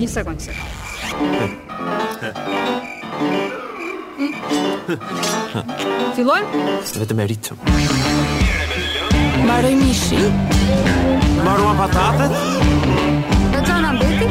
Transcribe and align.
Një 0.00 0.06
sekundë 0.08 0.46
se. 0.46 0.54
Filojnë? 6.16 6.48
Së 6.90 7.02
vetë 7.02 7.16
me 7.18 7.26
rritëm. 7.28 7.56
mishi? 9.82 10.20
Marë 11.44 11.62
patatet? 11.82 12.32
Në 12.32 13.58
të 13.60 13.68
janë 13.68 13.86
ambeti? 13.92 14.26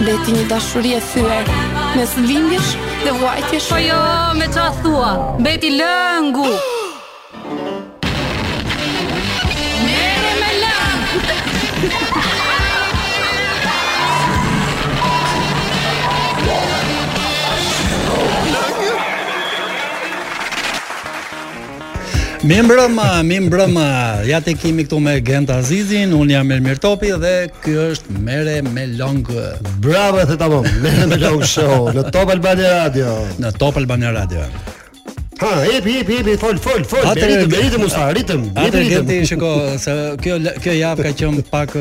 Beti 0.00 0.30
një 0.40 0.44
e 0.96 1.02
thyrë, 1.12 1.40
me 1.98 2.04
së 2.14 2.20
vingësh 2.30 2.70
dhe 3.04 3.12
vajtjesh 3.22 3.68
Po 3.70 3.76
jo, 3.84 4.00
me 4.40 4.46
që 4.48 4.60
a 4.62 4.64
thua, 4.80 5.10
beti 5.42 5.70
lëngu. 5.76 6.48
Mi 22.44 22.56
mbrëma, 22.58 23.20
mi 23.22 23.36
mbrëma, 23.44 23.82
ja 24.26 24.40
të 24.42 24.56
kemi 24.58 24.82
këtu 24.82 24.96
me 25.00 25.12
Gent 25.22 25.46
Azizin, 25.54 26.10
unë 26.18 26.32
jam 26.34 26.48
Mir 26.64 26.80
Topi 26.82 27.12
dhe 27.22 27.30
kjo 27.62 27.84
është 27.92 28.16
Mere 28.26 28.56
Melong. 28.66 29.20
Bravo 29.84 30.18
e 30.18 30.24
të 30.26 30.48
bom, 30.50 30.66
Mere 30.82 31.06
me 31.06 31.20
Show, 31.46 31.92
në 31.94 32.02
Top 32.12 32.32
Albania 32.34 32.72
Radio. 32.80 33.14
Në 33.38 33.52
Top 33.62 33.78
Albania 33.78 34.10
Radio. 34.16 34.42
Ha, 35.38 35.52
jepi, 35.68 36.00
jepi, 36.00 36.18
jepi, 36.18 36.34
fol, 36.42 36.58
fol, 36.62 36.82
fol, 36.90 37.06
atër, 37.12 37.30
me 37.30 37.38
ritëm, 37.38 37.54
me 37.54 37.62
ritëm, 37.62 37.86
usta, 37.86 38.10
ritëm, 38.18 38.44
jepi 38.50 38.66
ritëm. 38.66 38.66
Atër 38.66 38.90
Genti, 38.90 39.20
shiko, 39.30 39.54
se 39.82 39.96
kjo, 40.26 40.40
kjo 40.66 40.76
javë 40.80 41.08
ka 41.08 41.14
qëmë 41.22 41.46
pak 41.54 41.78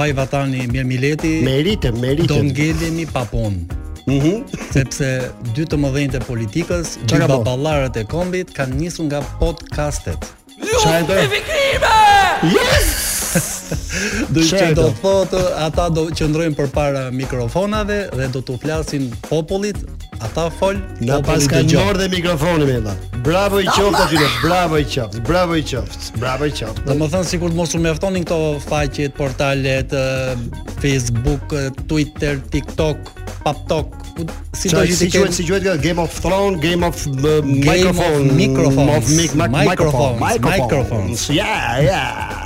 vaj 0.00 0.10
vatani 0.22 0.64
Mir 0.72 0.88
mileti. 0.88 1.36
Me 1.44 1.60
ritëm, 1.68 2.00
me 2.00 2.16
ritëm. 2.16 2.32
Do 2.32 2.40
ngellimi 2.48 3.04
pa 3.12 3.28
punë. 3.28 3.82
Mhm. 4.04 4.42
Mm 4.42 4.68
Sepse 4.72 5.08
dy 5.54 5.64
të 5.68 5.78
mëdhenjtë 5.78 6.22
politikës, 6.26 6.96
dy 7.06 7.18
baballarët 7.30 7.98
e 8.02 8.06
kombit 8.08 8.50
kanë 8.56 8.78
nisur 8.80 9.06
nga 9.06 9.20
podcastet. 9.38 10.28
Çfarë 10.62 11.06
do? 11.06 11.18
Yes. 12.42 12.88
do 14.34 14.42
të 14.44 14.72
do 14.76 14.88
thotë 15.02 15.38
ata 15.68 15.86
do 15.94 16.08
qëndrojnë 16.12 16.56
përpara 16.58 17.04
mikrofonave 17.14 17.96
dhe 18.12 18.26
do 18.34 18.40
t'u 18.44 18.58
flasin 18.60 19.06
popullit, 19.28 19.78
ata 20.20 20.48
fol 20.58 20.76
nga 21.00 21.20
po 21.20 21.30
pas 21.30 21.46
kanë 21.52 21.64
ngjor 21.68 21.96
dhe 22.00 22.10
mikrofonin 22.16 22.66
me 22.68 22.76
ata. 22.82 22.96
Bravo 23.24 23.60
i 23.62 23.66
qoftë 23.68 24.04
aty, 24.08 24.26
bravo 24.42 24.78
i 24.82 24.86
qoftë, 24.96 25.22
bravo 25.28 25.54
i 25.56 25.62
qoftë, 25.62 26.12
bravo 26.20 26.44
i 26.50 26.52
qoftë. 26.58 26.84
Do 26.88 26.98
të 26.98 27.10
thonë 27.14 27.30
sikur 27.32 27.52
të 27.54 27.60
mos 27.62 27.74
u 27.78 27.84
mjaftonin 27.86 28.24
këto 28.26 28.58
faqe, 28.66 29.10
portalet, 29.16 29.92
eh, 29.92 30.32
Facebook, 30.82 31.52
eh, 31.52 31.70
Twitter, 31.88 32.40
TikTok, 32.50 33.21
pa 33.44 33.54
tok 33.68 33.86
si 34.54 34.68
do 34.70 34.78
të 34.78 34.86
thotë 34.86 34.96
si 35.34 35.46
quhet 35.46 35.66
si 35.66 35.74
Game 35.86 36.00
of 36.02 36.14
Thrones 36.22 36.60
Game 36.62 36.86
of 36.88 36.96
uh, 37.06 37.42
Microphone 37.46 38.28
Microphone 38.38 38.88
of 38.98 39.10
mic 39.10 39.34
microphone 39.34 40.18
microphone 40.20 41.18
yeah 41.34 41.82
yeah 41.82 42.40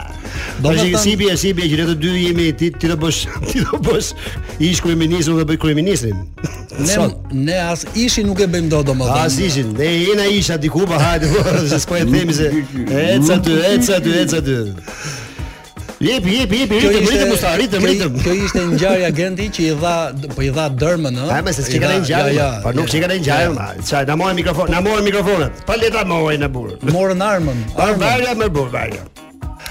Do 0.56 0.70
të 0.72 0.72
pra 0.72 0.84
thënë 0.84 1.00
si 1.00 1.10
bie 1.20 1.34
si 1.36 1.50
bie 1.56 1.66
që 1.68 1.76
ne 1.82 1.86
të 1.90 1.94
dy 2.00 2.10
jemi 2.16 2.46
ti 2.56 2.68
ti 2.80 2.88
do 2.88 2.94
bësh 3.02 3.18
ti 3.50 3.60
do 3.66 3.80
bësh 3.84 4.08
ish 4.70 4.80
kur 4.84 4.96
ministri 4.96 5.36
do 5.36 5.44
bëj 5.50 5.60
kryeministrin 5.66 6.22
ne 6.80 7.10
ne 7.44 7.58
as 7.74 7.84
ishi 8.06 8.24
nuk 8.24 8.40
e 8.40 8.48
bëjmë 8.56 8.72
dot 8.72 8.88
domethënë 8.88 9.26
as 9.28 9.36
ishin 9.50 9.74
ne 9.76 9.90
jena 9.98 10.24
isha 10.38 10.56
diku 10.64 10.86
pa 10.88 11.02
hajde 11.02 11.28
po 11.34 11.44
s'po 11.76 12.00
e 12.00 12.08
themi 12.08 12.38
se 12.40 12.48
eca 13.04 13.40
dy 13.48 13.58
eca 13.74 14.00
dy 14.06 14.16
eca 14.24 14.40
dy 14.48 14.58
Jep, 15.98 16.24
jep, 16.28 16.50
jep, 16.52 16.68
ritëm, 16.68 17.08
ritëm, 17.08 17.30
usta, 17.32 17.50
ritëm, 17.56 17.84
ritëm. 17.88 18.16
Kjo 18.20 18.32
ishte 18.44 18.62
një 18.68 18.78
gjarë 18.82 19.04
agenti 19.08 19.46
që 19.56 19.62
i 19.64 19.76
dha, 19.80 19.92
po 20.34 20.44
i 20.44 20.50
dha 20.52 20.66
dërmën, 20.76 21.16
ë. 21.24 21.28
Pa 21.30 21.38
më 21.46 21.54
se 21.56 21.64
çka 21.70 21.88
një 21.88 22.02
gjarë. 22.04 22.32
Ja, 22.36 22.48
po 22.60 22.72
nuk 22.76 22.90
çka 22.92 23.08
një 23.08 23.16
gjarë. 23.24 23.64
Çaj, 23.88 24.04
na 24.10 24.16
morën 24.20 24.36
mikrofon, 24.36 24.68
na 24.74 24.82
morën 24.84 25.06
mikrofonat. 25.08 25.62
Pa 25.64 25.78
leta 25.80 26.02
morën 26.04 26.44
në 26.44 26.50
burr. 26.52 26.76
Morën 26.92 27.24
armën. 27.24 27.62
Armëja 27.80 28.36
me 28.36 28.50
burr, 28.52 28.68
vaje. 28.74 29.00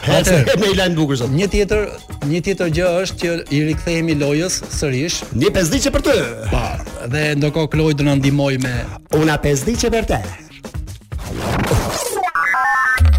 Atë 0.10 0.58
me 0.64 0.74
lajm 0.80 0.96
bukur 0.98 1.20
sot. 1.22 1.30
Një 1.34 1.46
tjetër, 1.54 1.86
një 2.30 2.42
tjetër 2.48 2.74
gjë 2.74 2.90
është 3.04 3.22
që 3.22 3.36
i 3.46 3.62
rikthehemi 3.70 4.18
lojës 4.18 4.64
sërish. 4.80 5.22
Një 5.38 5.54
pesdiçe 5.60 5.94
për 5.94 6.06
ty. 6.10 6.16
Po, 6.50 6.66
dhe 7.06 7.36
ndokoh 7.38 7.70
Kloj 7.74 7.94
do 8.02 8.08
na 8.10 8.18
ndihmoj 8.18 8.58
me 8.66 8.74
una 9.22 9.38
pesdiçe 9.38 9.94
për 9.94 10.10
te. 10.14 10.22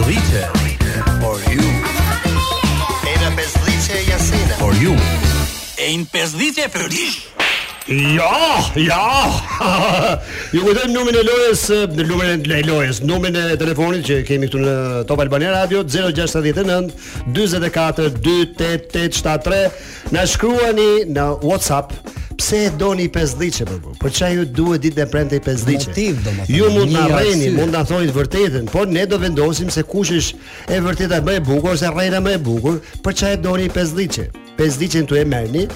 for 1.21 1.43
you. 1.51 1.65
Era 3.13 3.33
5 3.35 3.67
dhice 3.67 4.55
For 4.61 4.73
you. 4.85 4.95
E 5.79 5.91
in 5.97 6.07
5 6.07 6.69
për 6.77 6.87
ti. 6.95 7.07
Ja, 7.89 7.95
jo, 7.97 8.03
ja. 8.77 9.27
Jo. 9.27 9.33
Ju 10.59 10.61
kujtoj 10.65 10.89
numrin 10.93 11.17
e 11.19 11.23
lojës, 11.27 11.63
numrin 11.91 12.41
e 12.55 12.63
lojës, 12.69 13.01
numrin 13.03 13.37
e 13.37 13.57
telefonit 13.59 14.07
që 14.07 14.21
kemi 14.29 14.47
këtu 14.47 14.59
në 14.63 14.75
Top 15.09 15.21
Albania 15.25 15.51
Radio 15.57 15.83
069 15.85 16.91
44 17.35 18.13
28873 18.15 19.71
Na 20.15 20.23
shkruani 20.27 21.05
në 21.11 21.25
WhatsApp 21.43 21.89
pse 22.39 22.59
e 22.69 22.71
doni 22.79 23.09
5 23.13 23.35
ditë 23.43 23.65
për 23.73 23.79
Po 24.01 24.07
çaj 24.15 24.31
ju 24.39 24.43
duhet 24.63 24.81
ditë 24.87 24.99
e 25.03 25.07
prandaj 25.13 25.41
5 25.49 25.67
ditë. 25.73 25.89
Ju 26.55 26.67
mund 26.77 26.91
të 26.95 27.03
rreni, 27.17 27.47
mund 27.59 27.71
ta 27.75 27.83
thoni 27.91 28.07
të 28.13 28.17
vërtetën, 28.21 28.65
por 28.71 28.87
ne 28.87 29.03
do 29.11 29.19
vendosim 29.19 29.67
se 29.75 29.83
kush 29.83 30.11
është 30.21 30.37
e 30.71 30.81
vërteta 30.87 31.17
më 31.27 31.33
e 31.41 31.45
bukur 31.51 31.71
ose 31.75 31.87
rrena 31.91 32.21
më 32.23 32.31
e 32.39 32.41
bukur, 32.47 32.77
për 33.03 33.13
çaj 33.23 33.33
e 33.37 33.43
doni 33.43 33.67
5 33.75 33.99
ditë. 33.99 34.25
5 34.63 34.81
ditën 34.85 35.05
tu 35.09 35.15
e 35.19 35.25
merrni, 35.25 35.67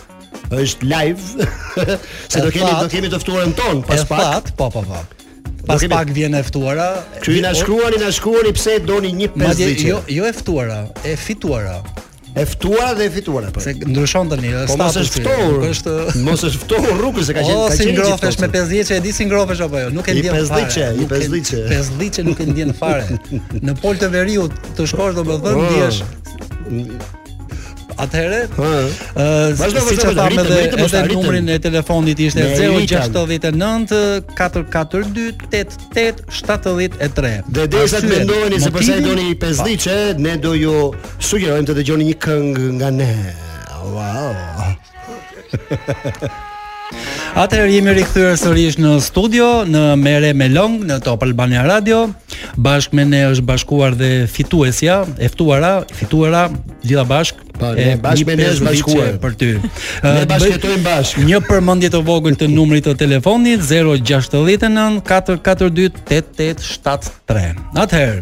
është 0.51 0.83
live. 0.83 1.49
se 2.33 2.41
do 2.43 2.51
kemi 2.51 2.71
do 2.81 2.89
kemi 2.93 3.11
të 3.13 3.21
ftuarën 3.25 3.55
ton 3.59 3.83
pas 3.87 4.05
pak. 4.09 4.33
Fat, 4.35 4.51
po 4.59 4.71
po 4.71 4.83
po. 4.89 5.03
Pas 5.67 5.81
kemi... 5.83 5.91
pak 5.93 6.11
vjen 6.15 6.35
e 6.39 6.43
ftuara. 6.47 6.91
Ju 7.27 7.41
na 7.43 7.55
shkruani, 7.55 7.99
na 8.05 8.13
shkruani 8.13 8.53
pse 8.55 8.79
doni 8.87 9.13
një 9.17 9.31
pesë 9.35 9.57
ditë. 9.73 9.87
Jo, 9.91 10.01
jo 10.19 10.27
e 10.29 10.33
ftuara, 10.35 10.81
e 11.05 11.17
fituara. 11.17 11.79
E 12.37 12.43
ftuara 12.45 12.93
dhe 12.99 13.07
e 13.09 13.11
fituara 13.11 13.51
po. 13.51 13.63
Se 13.65 13.73
ndryshon 13.81 14.29
tani, 14.31 14.53
po 14.69 14.77
mos 14.79 14.99
është 15.01 15.23
ftuar. 15.25 15.55
Është 15.71 15.97
mos 16.27 16.45
është 16.51 16.61
ftuar 16.67 16.89
rrugës 17.01 17.31
se 17.31 17.37
ka 17.39 17.45
qenë 17.47 17.59
ka 17.63 17.79
qenë 17.81 17.97
ngrofesh 17.97 18.41
me 18.43 18.49
50 18.59 18.73
ditë, 18.77 18.97
e 18.99 19.03
di 19.07 19.15
si 19.17 19.27
ngrofesh 19.31 19.65
apo 19.67 19.83
jo. 19.87 19.91
Nuk 19.97 20.13
e 20.13 20.17
ndjen 20.21 20.45
fare. 20.53 20.71
50 20.71 20.99
ditë, 21.01 21.21
50 21.73 21.73
ditë. 21.73 22.01
ditë 22.05 22.27
nuk 22.29 22.45
e 22.45 22.49
ndjen 22.53 22.75
fare. 22.77 23.21
Në 23.65 23.79
të 24.05 24.13
Veriut 24.15 24.59
të 24.77 24.91
shkosh 24.93 25.19
domethënë 25.19 25.71
diesh. 25.75 26.05
Atëherë, 27.97 28.39
ëh, 28.61 28.89
uh, 29.17 29.55
siç 29.57 30.03
e 30.05 30.11
thamë 30.17 30.43
edhe 30.43 30.57
edhe 30.85 31.01
numrin 31.11 31.47
e 31.53 31.57
telefonit 31.65 32.21
ishte 32.27 32.45
069 32.59 34.37
442 34.37 35.33
8873. 35.55 37.41
Dhe 37.57 37.65
derisa 37.75 37.99
të 38.05 38.09
mendoheni 38.13 38.59
se 38.67 38.71
pse 38.77 38.95
doni 39.07 39.25
i 39.33 39.35
pesdiçe, 39.45 39.97
ne 40.27 40.35
do 40.45 40.53
ju 40.61 40.77
sugjerojmë 41.31 41.67
të 41.71 41.75
dëgjoni 41.81 42.05
një 42.11 42.17
këngë 42.29 42.65
nga 42.81 42.89
ne. 43.01 43.13
Wow. 43.87 44.33
Atëherë 47.37 47.69
jemi 47.69 47.93
rikthyer 47.99 48.37
sërish 48.41 48.79
në 48.81 48.95
studio 49.05 49.47
në 49.69 49.81
Mere 50.01 50.31
me 50.33 50.47
në 50.49 50.97
Top 51.05 51.21
Albania 51.27 51.67
Radio. 51.69 51.99
Bashkë 52.57 52.97
me 52.97 53.05
ne 53.11 53.19
është 53.29 53.45
bashkuar 53.45 53.93
dhe 53.93 54.09
fituesja, 54.33 55.03
po, 55.05 55.13
e 55.21 55.29
ftuara, 55.29 55.75
fituara 55.99 56.47
gjithë 56.81 57.05
bashkë. 57.11 57.41
Po, 57.61 57.73
ne 57.77 57.91
bashkë 58.01 58.27
me 58.31 58.37
ne 58.41 58.47
është 58.55 58.65
bashkuar 58.71 59.19
për 59.21 59.33
ty. 59.41 59.47
Ne 60.07 60.25
bashkëtojmë 60.31 60.85
bashkë. 60.87 61.21
Një 61.29 61.39
përmendje 61.51 61.89
të 61.93 62.01
vogël 62.09 62.35
të 62.41 62.47
numrit 62.55 62.85
të 62.89 62.93
telefonit 63.05 63.61
069 63.61 65.01
442 65.05 67.43
Atëherë 67.77 68.21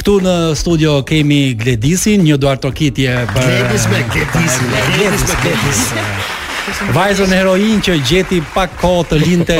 Këtu 0.00 0.14
në 0.24 0.34
studio 0.56 0.96
kemi 1.08 1.42
Gledisin, 1.60 2.20
një 2.24 2.36
duartokitje 2.40 3.14
për 3.34 3.42
Gledis 3.52 3.84
me 3.92 3.98
Gledisin, 4.14 4.72
Gledis 4.96 5.24
me 5.28 5.36
Gledisin. 5.44 6.00
vajzën 6.92 7.32
heroin 7.34 7.80
që 7.82 7.94
gjeti 8.06 8.38
pa 8.54 8.64
kohë 8.78 9.06
të 9.10 9.18
linte 9.20 9.56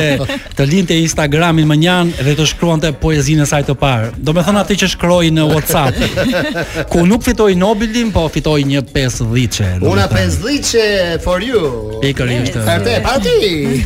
të 0.59 0.67
linte 0.71 0.97
Instagramin 1.03 1.67
më 1.71 1.77
njanë 1.83 2.25
dhe 2.27 2.35
të 2.39 2.47
shkruante 2.53 2.93
poezinë 3.03 3.47
saj 3.49 3.65
të 3.69 3.75
parë. 3.81 4.13
Do 4.25 4.35
me 4.37 4.45
thënë 4.47 4.63
atë 4.63 4.77
që 4.83 4.91
shkroi 4.95 5.31
në 5.35 5.47
WhatsApp. 5.51 6.21
Ku 6.93 7.03
nuk 7.11 7.25
fitoi 7.27 7.57
Nobelin, 7.59 8.13
po 8.15 8.27
fitoi 8.33 8.63
një 8.69 8.85
50 8.95 9.33
dhice. 9.35 9.69
Una 9.89 10.07
50 10.11 10.39
dhice 10.47 10.85
for 11.25 11.43
you. 11.45 11.65
Pikërisht. 12.05 12.59
Certe, 12.69 12.99
pa 13.07 13.17
ti. 13.23 13.83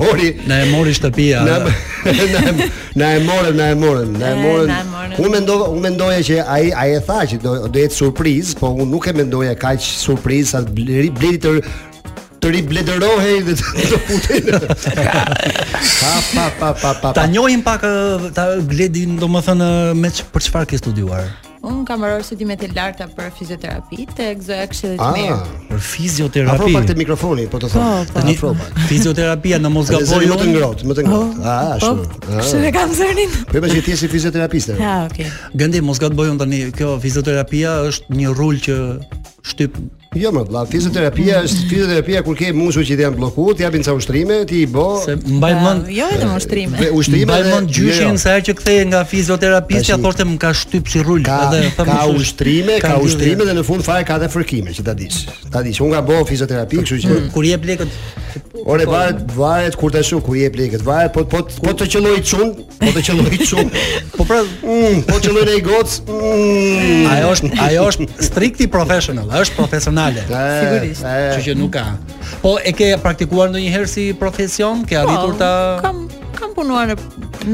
Mori. 0.00 0.28
Na 0.48 0.58
e 0.64 0.70
mori 0.70 0.94
shtëpia. 0.94 1.42
Na 1.46 1.58
na 3.00 3.10
e 3.16 3.20
morën, 3.26 3.54
na 3.60 3.68
e 3.70 3.76
morën, 3.82 4.10
na 4.18 4.30
e 4.32 4.40
morën. 4.40 4.74
Unë 5.20 5.30
mendova, 5.34 5.68
unë 5.74 5.84
mendoja 5.88 6.22
që 6.28 6.38
ai 6.46 6.70
ai 6.72 6.96
e 6.96 7.02
tha 7.06 7.20
që 7.30 7.42
do 7.42 7.54
do 7.68 7.78
jetë 7.84 7.96
surprizë, 7.98 8.58
po 8.60 8.72
unë 8.74 8.88
nuk 8.90 9.06
e 9.06 9.14
mendoja 9.16 9.54
kaq 9.58 9.78
surprizë 9.82 10.54
sa 10.56 10.62
bleri 10.64 11.10
të 11.10 11.56
të 12.40 12.50
riblederohej 12.56 13.42
dhe 13.48 13.56
të 13.58 13.98
futej. 14.06 14.40
pa 15.82 16.16
pa 16.32 16.46
pa 16.60 16.72
pa 16.82 16.92
pa. 17.02 17.12
Ta 17.16 17.26
njohim 17.26 17.62
pak 17.64 17.80
ta 18.34 18.46
gledin 18.70 19.16
domethënë 19.20 19.70
me 20.00 20.08
që, 20.08 20.28
për 20.32 20.46
çfarë 20.48 20.68
ke 20.72 20.80
studiuar? 20.80 21.28
Un 21.66 21.82
kam 21.84 22.00
marrë 22.00 22.22
studimet 22.24 22.62
e 22.64 22.70
larta 22.72 23.04
për 23.16 23.26
fizioterapi 23.36 24.06
tek 24.16 24.40
Zoja 24.46 24.64
Këshillit 24.72 25.02
Mir. 25.12 25.34
Ah, 25.34 25.42
për 25.68 25.82
fizioterapi. 25.90 26.54
Afro 26.54 26.68
pak 26.72 26.86
te 26.88 26.94
mikrofoni, 26.96 27.44
po 27.52 27.60
të 27.60 27.68
thon. 27.74 27.90
Po, 28.08 28.14
po. 28.14 28.22
afro 28.32 28.54
pak. 28.62 28.80
Fizioterapia 28.88 29.58
në 29.60 29.72
mos 29.76 29.92
gaboj. 29.92 30.24
Më 30.30 30.38
të 30.40 30.48
ngrohtë, 30.54 30.88
më 30.88 30.96
të 30.96 31.04
ngrot. 31.06 31.20
Oh, 31.20 31.44
ah, 31.52 31.76
po. 31.76 31.76
ashtu. 31.76 32.24
Ah. 32.30 32.40
Kështu 32.40 32.62
e 32.64 32.72
kam 32.78 32.96
zërin. 32.96 33.36
Po 33.52 33.60
më 33.66 33.74
ti 33.90 33.96
si 34.00 34.08
fizioterapiste. 34.08 34.80
Ja, 34.80 34.94
ah, 35.02 35.04
okay. 35.10 35.28
Gëndi 35.52 35.84
mos 35.84 36.00
gatbojon 36.00 36.40
tani, 36.40 36.62
kjo 36.72 36.96
fizioterapia 37.04 37.76
është 37.92 38.18
një 38.22 38.32
rol 38.40 38.56
që 38.64 38.80
shtyp 39.52 39.76
Jo 40.10 40.32
më 40.34 40.40
vëlla, 40.48 40.64
fizioterapia 40.66 41.34
është 41.46 41.66
fizioterapia 41.70 42.20
kur 42.26 42.34
ke 42.34 42.48
mushuj 42.56 42.82
që 42.88 42.96
janë 42.98 43.14
bllokuar, 43.20 43.54
ti 43.54 43.62
japin 43.62 43.84
ca 43.86 43.92
ushtrime, 43.94 44.40
ti 44.50 44.64
i 44.64 44.66
bë. 44.66 44.86
Se 45.04 45.14
mbaj 45.36 45.52
mend. 45.62 45.84
jo 45.94 46.08
edhe 46.16 46.30
ushtrime. 46.34 46.88
ushtrime. 46.98 47.28
Mbaj 47.30 47.44
mend 47.46 47.70
jo, 47.70 47.84
gjyshin 47.86 48.16
jo. 48.16 48.18
sa 48.18 48.32
herë 48.34 48.46
që 48.48 48.54
kthehej 48.58 48.82
nga 48.90 49.04
fizioterapisti, 49.06 49.92
ja 49.92 49.98
thoshte 50.02 50.26
më 50.26 50.38
ka 50.42 50.50
shtyp 50.50 50.88
si 50.90 51.04
rul, 51.06 51.20
edhe 51.22 51.60
thamë 51.78 51.94
ka 51.94 52.08
ushtrime, 52.16 52.80
ka 52.82 52.96
ushtrime 53.04 53.46
dhe 53.46 53.54
në 53.60 53.64
fund 53.70 53.86
fare 53.86 54.02
ka 54.04 54.18
edhe 54.18 54.32
fërkime, 54.34 54.74
që 54.74 54.86
ta 54.90 54.94
dish. 54.98 55.30
Ta 55.54 55.62
dish, 55.62 55.78
unë 55.78 55.94
gabo 56.00 56.24
fizioterapi, 56.26 56.82
kështu 56.82 57.02
që 57.06 57.14
mm, 57.14 57.30
kur 57.38 57.46
jep 57.54 57.70
lekët 57.70 58.00
Ore 58.64 58.84
varet, 58.86 59.22
varet 59.34 59.74
kur 59.78 59.88
të 59.90 60.02
tashu 60.02 60.18
kur 60.22 60.36
jep 60.36 60.56
lekët, 60.58 60.82
varet 60.84 61.12
po 61.14 61.22
po 61.24 61.44
po 61.62 61.72
të 61.72 61.86
qelloj 61.94 62.18
çun, 62.28 62.50
po 62.82 62.90
të 62.96 63.06
qelloj 63.06 63.38
çun. 63.48 63.70
Po 64.20 64.26
pra, 64.28 64.42
mm, 64.44 64.98
po 65.08 65.16
të 65.16 65.26
qelloj 65.30 65.46
ai 65.54 65.60
goc. 65.64 65.92
Mm. 66.04 67.06
Ai 67.08 67.22
është, 67.30 67.50
ajo 67.64 67.84
është 67.88 68.06
strikt 68.22 68.60
i 68.60 68.66
profesional, 68.68 69.30
është 69.40 69.56
profesional 69.56 69.99
profesionale. 70.00 70.20
Eh, 70.28 70.64
Sigurisht. 70.64 71.02
Eh. 71.04 71.32
Që 71.36 71.42
që 71.46 71.56
nuk 71.60 71.72
ka. 71.74 71.84
Po 72.42 72.54
e 72.66 72.72
ke 72.76 72.90
praktikuar 73.02 73.50
ndonjëherë 73.52 73.90
si 73.94 74.06
profesion? 74.18 74.84
Ke 74.88 75.00
po, 75.00 75.06
arritur 75.12 75.36
ta 75.40 75.52
Kam 75.84 76.04
kam 76.38 76.54
punuar 76.56 76.90
në 76.90 76.96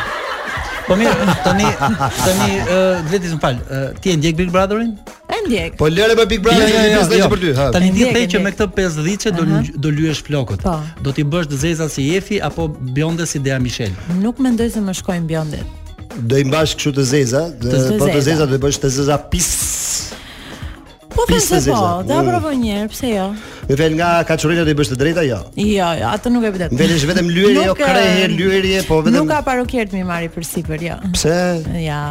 Po 0.89 0.97
mirë, 0.97 1.35
tani 1.45 1.67
tani 1.77 2.53
ë 2.59 2.75
uh, 2.75 3.01
vetëm 3.13 3.41
fal, 3.43 3.59
ti 4.01 4.15
e 4.15 4.19
ndjek 4.19 4.39
Big 4.39 4.53
Brotherin? 4.55 4.95
E 5.29 5.41
ndjek. 5.45 5.75
Po 5.81 5.89
lëre 5.93 6.15
me 6.17 6.25
Big 6.31 6.41
Brother, 6.45 6.65
ja, 6.73 6.85
ja, 6.87 7.19
ja, 7.19 7.27
për 7.29 7.43
ty. 7.43 7.51
Ha. 7.59 7.67
Tani 7.75 7.91
ti 7.93 8.07
the 8.15 8.23
që 8.35 8.41
me 8.45 8.55
këtë 8.55 8.69
50 8.73 9.05
ditë 9.05 9.35
do 9.37 9.49
do 9.85 9.93
lyesh 9.93 10.23
flokët. 10.25 10.63
Po. 10.65 10.79
Do 11.05 11.13
ti 11.17 11.27
bësh 11.29 11.51
zeza 11.61 11.91
si 11.93 12.07
Jefi 12.15 12.41
apo 12.41 12.69
Bjonde 12.97 13.27
si 13.29 13.43
Dea 13.45 13.59
Michel? 13.59 13.93
Nuk 14.23 14.41
mendoj 14.41 14.71
se 14.77 14.81
më 14.85 14.97
shkojnë 15.03 15.29
Bjondet. 15.29 15.77
Do 16.25 16.39
i 16.41 16.45
mbash 16.49 16.73
kështu 16.81 16.97
të 16.97 17.05
zeza, 17.13 17.43
po 17.61 18.07
të 18.09 18.21
zeza 18.25 18.47
do 18.49 18.57
të 18.57 18.65
bësh 18.65 18.81
të 18.87 18.95
zeza 18.97 19.19
pis 19.31 19.51
po 21.19 21.27
pse 21.35 21.59
po, 21.71 21.77
po 21.77 22.05
ta 22.09 22.19
mm. 22.23 22.29
provoj 22.31 22.55
një 22.59 22.75
herë, 22.79 22.91
pse 22.93 23.11
jo? 23.11 23.27
Ju 23.69 23.79
fal 23.81 23.97
nga 23.99 24.11
kaçurita 24.29 24.65
do 24.67 24.73
i 24.73 24.77
bësh 24.79 24.91
të 24.93 24.99
drejtë 25.03 25.25
apo 25.25 25.51
jo? 25.57 25.71
Jo, 25.75 25.89
jo, 26.03 26.13
atë 26.15 26.33
nuk 26.35 26.47
e 26.49 26.53
vëdet. 26.55 26.77
Mbelesh 26.77 27.07
vetëm 27.11 27.31
lyerje, 27.35 27.65
jo 27.71 27.75
krehe 27.79 28.13
eh, 28.23 28.37
lyerje, 28.39 28.85
po 28.91 29.01
vetëm 29.03 29.19
Nuk 29.19 29.33
ka 29.35 29.41
parokert 29.49 29.95
mi 29.97 30.05
marr 30.09 30.29
i 30.29 30.31
përsipër, 30.35 30.87
jo. 30.91 31.01
Pse? 31.17 31.35
Ja. 31.83 32.05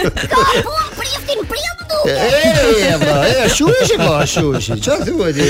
Ka 0.00 0.12
punë 0.32 0.92
priftin 0.96 1.42
prindu. 1.50 1.96
Po, 2.04 2.04
e, 2.08 2.92
po, 3.00 3.16
e, 3.20 3.34
ashtu 3.44 3.66
është 3.82 3.98
po, 4.00 4.06
ashtu 4.22 4.44
është. 4.56 4.78
Çfarë 4.80 5.08
thua 5.10 5.26
ti? 5.36 5.48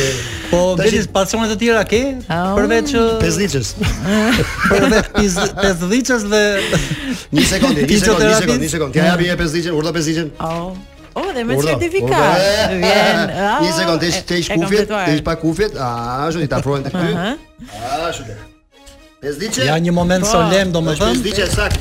Po, 0.51 0.63
gjeni 0.81 1.03
pasionet 1.15 1.53
e 1.55 1.57
tjera 1.61 1.85
ke? 1.87 2.01
Përveç 2.27 2.91
pesdhicës. 3.23 3.71
Përveç 4.73 5.13
pesdhicës 5.61 6.25
dhe 6.35 6.41
një 6.51 7.45
sekondë, 7.51 7.51
një 7.51 7.51
sekondë, 7.51 7.85
një 7.85 7.99
sekondë, 8.01 8.57
një 8.67 8.71
sekondë. 8.75 8.95
Ti 8.99 9.03
ja 9.07 9.13
bie 9.23 9.37
pesdhicën, 9.39 9.77
urdha 9.79 9.93
pesdhicën. 9.95 10.33
Oh. 10.51 10.73
Oo, 11.15 11.29
dhe 11.37 11.45
me 11.47 11.55
certifikat. 11.63 12.43
Vjen. 12.75 13.23
Një 13.63 13.71
sekondë, 13.79 14.09
ti 14.27 14.41
ke 14.49 14.59
kufjet, 14.59 14.91
ti 14.91 15.23
pa 15.29 15.37
kufjet. 15.39 15.79
Ah, 15.79 16.25
ajo 16.27 16.43
ti 16.43 16.51
ta 16.51 16.59
provon 16.65 16.83
ti. 16.89 16.97
Ah, 16.99 17.37
ajo 18.11 18.27
Pesdiçe. 19.25 19.63
Ja 19.65 19.77
një 19.81 19.93
moment 19.97 20.25
po. 20.27 20.33
solemn 20.37 20.73
domethënë. 20.75 21.23
Pesdiçe 21.23 21.47
sakt. 21.53 21.81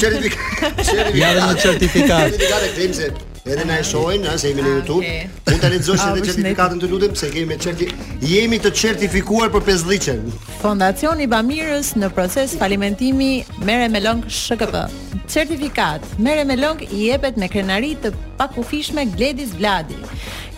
Certifikat. 0.00 0.78
Ja 1.20 1.34
një 1.36 1.58
certifikat. 1.60 2.30
Certifikat 2.30 2.64
e 2.64 2.70
Klimse. 2.78 3.10
Edhe 3.42 3.64
na 3.66 3.80
e 3.82 3.84
shohin, 3.84 4.22
na 4.22 4.36
se 4.38 4.52
jemi 4.52 4.62
në 4.64 4.70
ah, 4.72 4.76
YouTube. 4.78 5.08
Mund 5.50 5.60
ta 5.64 5.68
lexosh 5.74 6.04
edhe 6.06 6.20
certifikatin 6.28 6.78
të 6.80 6.88
lutem 6.92 7.16
se 7.18 7.28
kemi 7.34 7.56
certi 7.60 7.88
jemi 8.30 8.60
të 8.64 8.70
certifikuar 8.80 9.50
për 9.52 9.64
pesdiçen. 9.68 10.20
Fondacioni 10.62 11.26
Bamirës 11.28 11.92
në 11.98 12.12
proces 12.16 12.54
falimentimi 12.60 13.32
merre 13.66 13.90
me 13.92 14.00
lëng 14.04 14.22
SHKP. 14.30 14.84
Certifikat 15.32 16.06
merre 16.22 16.46
me 16.48 16.54
lëng 16.62 16.84
i 16.88 17.08
jepet 17.10 17.36
me 17.40 17.50
krenari 17.52 17.96
të 18.04 18.14
pakufishme 18.40 19.08
Gledis 19.18 19.52
Vladi. 19.58 19.98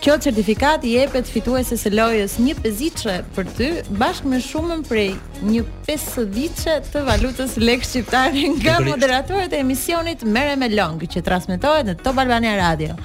Kjo 0.03 0.17
certifikat 0.21 0.83
i 0.85 0.91
jepet 0.99 1.29
fituesës 1.31 1.81
së 1.85 1.91
lojës 1.95 2.35
një 2.43 2.55
peziçe 2.63 3.15
për 3.35 3.47
ty 3.57 3.67
bashkë 3.99 4.29
me 4.31 4.39
shumën 4.43 4.81
prej 4.87 5.13
një 5.45 5.63
pesëdhice 5.87 6.75
të 6.91 7.01
valutës 7.07 7.55
lek 7.61 7.83
shqiptare 7.85 8.43
nga 8.57 8.77
moderatorët 8.85 9.53
e 9.55 9.59
emisionit 9.63 10.23
Mere 10.25 10.55
me 10.59 10.69
Long 10.71 10.99
që 11.03 11.21
transmetohet 11.27 11.89
në 11.89 11.95
Top 12.03 12.19
Albania 12.23 12.55
Radio. 12.59 12.95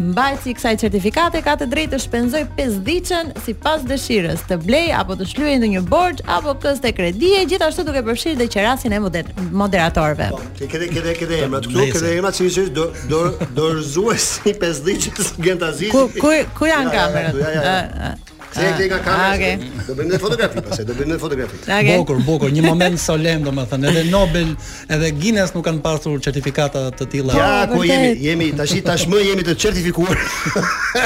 Mbajtësi 0.00 0.44
si 0.48 0.54
kësaj 0.58 0.74
certifikate 0.82 1.42
ka 1.46 1.54
të 1.60 1.68
drejtë 1.72 1.96
të 1.98 2.02
shpenzoj 2.06 2.42
si 2.60 3.16
sipas 3.46 3.82
dëshirës, 3.90 4.44
të 4.48 4.58
blej 4.64 4.86
apo 5.00 5.16
të 5.20 5.26
shlyej 5.32 5.58
në 5.62 5.68
një 5.74 5.82
borx 5.90 6.24
apo 6.38 6.54
këste 6.62 6.86
te 6.88 6.92
kredie, 6.96 7.42
gjithashtu 7.50 7.84
duke 7.84 8.02
përfshirë 8.06 8.36
dhe 8.40 8.48
qerasin 8.54 8.92
e 8.96 9.00
moderatorëve. 9.00 10.30
Këtë 10.60 10.90
këtë 10.94 11.14
këtë 11.20 11.40
emrat 11.44 11.68
këtu, 11.68 11.86
këtë 11.96 12.14
emrat 12.18 12.36
sigurisht 12.36 12.72
do 12.76 12.88
do 13.08 13.24
dorëzuesi 13.60 14.54
të 14.56 14.72
Gentazizi. 15.44 16.19
Ku 16.20 16.28
ku 16.58 16.68
janë 16.68 16.92
ja, 16.92 16.98
kamerat? 17.08 17.32
Ja, 17.40 17.50
ja, 17.50 17.62
ja, 17.64 18.12
e 18.60 18.86
nga 18.90 18.96
ah, 18.98 19.04
kamerës, 19.06 19.60
do 19.88 19.94
bëjmë 19.96 20.18
fotografi, 20.20 20.22
fotografi, 20.24 20.60
pasaj 20.68 20.84
do 20.88 20.96
bëjmë 20.98 21.12
në 21.14 21.18
fotografi. 21.22 21.58
Okay. 21.64 21.92
Bokur, 21.96 22.18
bokur, 22.26 22.50
një 22.52 22.64
moment 22.66 22.98
solemn, 23.00 23.44
do 23.46 23.52
më 23.56 23.64
thënë, 23.70 23.92
edhe 23.94 24.02
Nobel, 24.12 24.50
edhe 24.96 25.10
Guinness 25.22 25.54
nuk 25.56 25.64
kanë 25.68 25.80
pasur 25.84 26.18
certifikata 26.24 26.82
të 26.98 27.06
tila. 27.14 27.36
Ja, 27.38 27.48
po, 27.70 27.78
ku 27.80 27.86
jemi, 27.88 28.10
jemi, 28.20 28.50
tash, 28.58 28.74
tashmë 28.84 29.22
jemi 29.30 29.46
të 29.48 29.54
certifikuar, 29.64 30.18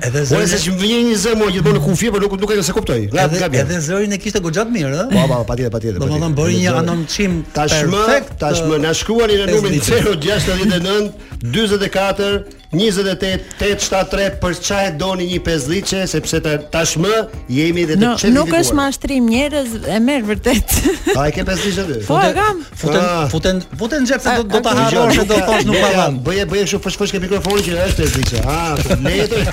Edhe 0.06 0.22
zëri. 0.26 0.44
Ose 0.48 0.60
që 0.64 0.74
vjen 0.80 1.08
një 1.12 1.18
zë 1.22 1.34
mua 1.38 1.50
që 1.54 1.62
do 1.66 1.74
në 1.76 1.82
kufi, 1.86 2.10
por 2.14 2.24
nuk 2.24 2.34
nuk 2.42 2.54
e 2.56 2.58
se 2.66 2.74
kuptoj. 2.74 2.98
Edhe 3.14 3.62
edhe 3.62 3.80
zërin 3.86 4.16
e 4.18 4.20
kishte 4.22 4.42
goxhat 4.42 4.72
mirë, 4.74 4.92
ëh. 5.04 5.14
Po, 5.14 5.26
po, 5.30 5.40
patjetër, 5.52 5.74
patjetër. 5.76 6.02
Do 6.02 6.32
bëri 6.40 6.62
një 6.64 6.74
anonçim 6.82 7.40
perfekt. 7.56 8.36
Tashmë 8.42 8.80
na 8.86 8.94
shkruani 8.98 9.38
në 9.46 9.50
numrin 9.54 9.82
069 9.86 11.14
44 11.46 12.65
28 12.76 13.40
873 13.60 14.30
për 14.42 14.56
ça 14.60 14.82
e 14.90 14.92
doni 15.00 15.30
një 15.30 15.38
pezliçe 15.46 16.02
sepse 16.12 16.42
tashmë 16.74 17.14
jemi 17.56 17.86
dhe 17.88 17.96
të 18.02 18.10
çelim. 18.22 18.36
Nuk 18.36 18.52
është 18.60 18.76
mashtrim 18.80 19.30
njerëz, 19.32 19.76
e 19.96 20.00
merr 20.04 20.26
vërtet. 20.28 20.74
a 21.16 21.28
e 21.30 21.36
ke 21.36 21.46
pezliçe 21.48 21.86
ti. 21.90 22.00
Po 22.08 22.20
e 22.24 22.32
kam. 22.36 22.62
Futen 22.84 23.02
ah. 23.06 23.18
futen 23.32 23.62
futen 23.80 24.06
xhep 24.10 24.22
se 24.26 24.36
do 24.40 24.44
do 24.52 24.62
ta 24.66 24.74
harrosh 24.80 25.20
do 25.24 25.40
thosh 25.50 25.68
nuk 25.70 25.80
pavan. 25.82 26.20
Bëje 26.26 26.46
bëje 26.52 26.66
kështu 26.68 26.82
fush 26.84 26.98
fush 27.00 27.14
ke 27.16 27.20
mikrofonin 27.24 27.64
që 27.70 27.78
është 27.88 28.02
pezliçe. 28.02 28.38
Ah, 28.48 28.76
ne 29.04 29.14
jetoj. 29.22 29.44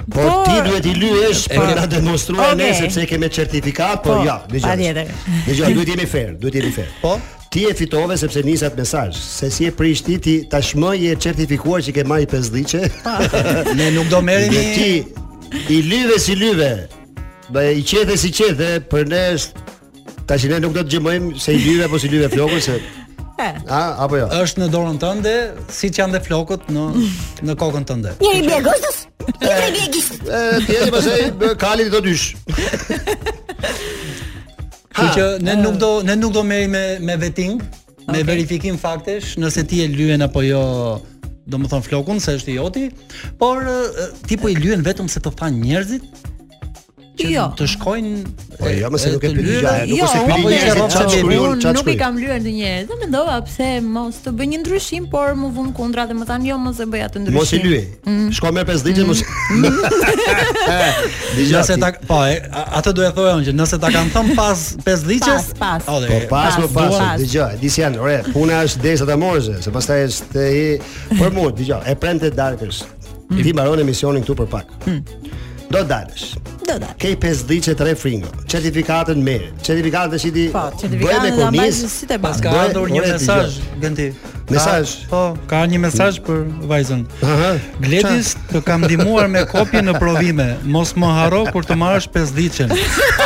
Po, 0.09 0.23
po 0.23 0.30
ti 0.47 0.61
duhet 0.64 0.87
i 0.88 0.95
lyesh 1.02 1.45
për 1.52 1.75
ta 1.76 1.85
demonstruar 1.92 2.54
ne 2.57 2.73
sepse 2.78 3.04
ke 3.11 3.18
me 3.21 3.28
certifikat, 3.28 4.00
po, 4.07 4.16
jo, 4.16 4.30
ja, 4.30 4.38
dëgjoj. 4.49 4.71
Patjetër. 4.71 5.12
Dëgjoj, 5.50 5.75
duhet 5.76 5.92
jemi 5.92 6.07
fair, 6.09 6.33
duhet 6.40 6.57
jemi 6.62 6.73
fair. 6.73 6.88
Po 7.02 7.18
ti 7.50 7.64
e 7.69 7.75
fitove 7.75 8.17
sepse 8.17 8.43
nisat 8.43 8.76
mesazh, 8.76 9.17
se 9.17 9.50
si 9.50 9.64
e 9.67 9.73
prish 9.73 10.02
ti 10.05 10.19
ti 10.21 10.35
tashmë 10.50 10.90
je 11.00 11.14
certifikuar 11.25 11.81
që 11.85 11.95
ke 11.97 12.05
marrë 12.05 12.28
pesdhiçe. 12.35 12.83
ne 13.78 13.88
nuk 13.97 14.11
do 14.12 14.21
merrni 14.23 14.59
një... 14.59 14.75
ti 14.76 15.64
i 15.73 15.81
lyve 15.88 16.19
si 16.21 16.37
lyve. 16.37 16.71
Ba 17.49 17.64
i 17.73 17.81
qethe 17.85 18.19
si 18.21 18.33
qethe 18.37 18.76
për 18.93 19.09
ne 19.09 19.23
tash 20.28 20.49
ne 20.50 20.61
nuk 20.61 20.76
do 20.76 20.85
të 20.85 20.99
gjejmë 20.99 21.38
se 21.40 21.55
i 21.57 21.61
lyve 21.64 21.88
apo 21.88 22.00
si 22.02 22.11
lyve 22.12 22.28
flokën 22.35 22.61
se 22.67 22.76
eh. 23.45 23.57
A, 23.73 23.83
apo 24.05 24.21
jo. 24.21 24.28
Është 24.43 24.64
në 24.67 24.73
dorën 24.75 25.00
tënde, 25.00 25.35
siç 25.73 26.02
janë 26.02 26.19
dhe 26.19 26.25
flokët 26.28 26.69
në 26.75 26.87
në 27.49 27.59
kokën 27.64 27.88
tënde. 27.88 28.12
Një 28.21 28.35
i 28.43 28.47
bjegostës, 28.50 29.00
një 29.31 29.55
eh, 29.55 29.69
i 29.71 29.76
bjegisht. 29.78 30.21
Ti 30.69 30.78
e 30.83 30.85
di 30.85 30.93
pasaj 30.93 31.55
kalit 31.64 31.97
të 31.97 32.05
dysh. 32.11 33.87
Kjo 34.99 35.09
që 35.14 35.25
ne 35.47 35.52
nuk 35.62 35.76
do 35.78 35.88
ne 36.07 36.14
nuk 36.19 36.33
do 36.35 36.43
merrim 36.47 36.73
me 36.75 36.81
me 37.09 37.14
vetting, 37.21 37.61
okay. 37.61 38.09
me 38.14 38.23
verifikim 38.26 38.78
faktesh, 38.83 39.37
nëse 39.38 39.62
ti 39.71 39.83
e 39.85 39.87
lyen 39.93 40.25
apo 40.26 40.43
jo 40.43 40.62
do 41.49 41.61
më 41.62 41.71
thonë 41.71 41.87
flokun 41.87 42.19
se 42.23 42.35
është 42.38 42.52
i 42.52 42.57
joti, 42.59 42.83
por 43.40 43.62
ti 44.28 44.38
po 44.43 44.50
i 44.52 44.57
lyen 44.59 44.83
vetëm 44.88 45.09
se 45.12 45.23
të 45.25 45.33
fan 45.38 45.57
njerëzit, 45.62 46.11
që 47.18 47.28
jo. 47.34 47.44
të 47.58 47.66
shkojnë 47.75 48.12
Po 48.58 48.70
jo, 48.72 48.88
mëse 48.90 49.10
nuk 49.12 49.25
e 49.26 49.30
pëlqej 49.30 49.60
gjaja, 49.62 49.84
nuk 49.87 49.92
jo, 49.92 50.06
është 50.06 50.18
e 50.18 50.25
pëlqej 50.28 50.58
gjaja, 50.58 51.50
Unë 51.54 51.72
nuk 51.78 51.90
i 51.92 51.92
kam 52.00 52.16
lyer 52.18 52.40
ndonjëherë. 52.42 52.80
Dhe 52.90 52.96
mendova 53.02 53.37
pse 53.46 53.68
mos 53.87 54.18
të 54.25 54.32
bëj 54.38 54.48
një 54.52 54.58
ndryshim, 54.64 55.06
por 55.12 55.34
më 55.38 55.50
vun 55.54 55.68
kundra 55.76 56.04
dhe 56.10 56.16
më 56.18 56.26
than 56.30 56.46
jo, 56.48 56.56
mos 56.64 56.80
e 56.82 56.87
bëj 56.90 57.04
atë 57.08 57.22
ndryshim. 57.22 57.38
Mos 57.38 57.54
e 57.54 57.62
lyej. 57.62 57.87
Mm. 58.02 58.26
Shko 58.34 58.52
me 58.56 58.64
5 58.72 58.84
ditë 58.88 59.06
mm. 59.06 59.12
mos. 59.12 59.22
Dija 61.38 61.62
se 61.70 61.76
ta, 61.82 61.90
po, 62.10 62.18
atë 62.80 62.94
do 62.98 63.06
e 63.06 63.12
thoya 63.20 63.37
unë 63.38 63.48
që 63.52 63.56
nëse 63.62 63.78
ta 63.82 63.92
kanë 63.94 64.12
thon 64.16 64.32
pas 64.42 64.64
5 64.90 65.06
ditë, 65.10 65.37
po, 65.54 65.58
pas. 65.62 65.94
Po 66.10 66.20
pas, 66.34 66.60
më 66.66 66.68
pas. 66.75 67.08
Dija, 67.22 67.48
di 67.62 67.70
si 67.70 67.84
janë, 67.87 68.02
ore, 68.02 68.18
puna 68.34 68.64
është 68.66 68.82
derisa 68.88 69.06
ta 69.10 69.18
morësh, 69.22 69.50
se 69.68 69.75
pastaj 69.78 70.08
është 70.10 70.48
për 71.18 71.37
mua, 71.38 71.54
dija, 71.58 71.78
e 71.87 71.94
prente 71.94 72.30
darkës. 72.34 72.82
Mm. 73.28 73.38
Ti 73.44 73.52
mbaron 73.54 73.87
emisionin 73.87 74.26
këtu 74.26 74.38
për 74.42 74.50
pak 74.58 74.80
do 75.70 75.82
dalësh. 75.88 76.28
Do 76.64 76.75
dalësh. 76.78 76.92
Ke 77.00 77.10
pesë 77.20 77.44
ditë 77.48 77.75
tre 77.78 77.92
fringo. 77.98 78.28
Certifikatën 78.50 79.20
merr. 79.25 79.50
Certifikatën 79.66 80.14
e 80.16 80.20
shiti. 80.22 80.46
Po, 80.52 80.64
certifikatën 80.80 81.28
e 81.28 81.34
kornis. 81.37 81.80
Si 81.92 82.08
të 82.08 82.18
bash. 82.22 82.40
Ka 82.44 82.54
ardhur 82.66 82.92
një 82.94 83.02
mesazh 83.04 83.58
gënti. 83.82 84.08
Mesazh. 84.48 84.94
Po, 85.10 85.22
ka 85.50 85.60
një 85.68 85.80
mesazh 85.84 86.20
për 86.25 86.42
vajzën. 86.70 87.02
Aha. 87.28 87.50
Gledis 87.84 88.32
të 88.48 88.62
kam 88.64 88.87
ndihmuar 88.87 89.28
me 89.32 89.42
kopje 89.50 89.82
në 89.84 89.96
provime. 90.00 90.46
Mos 90.72 90.94
më 90.96 91.10
harro 91.18 91.42
kur 91.52 91.68
të 91.68 91.76
marrësh 91.82 92.08
pesë 92.14 92.38
ditën. 92.40 92.72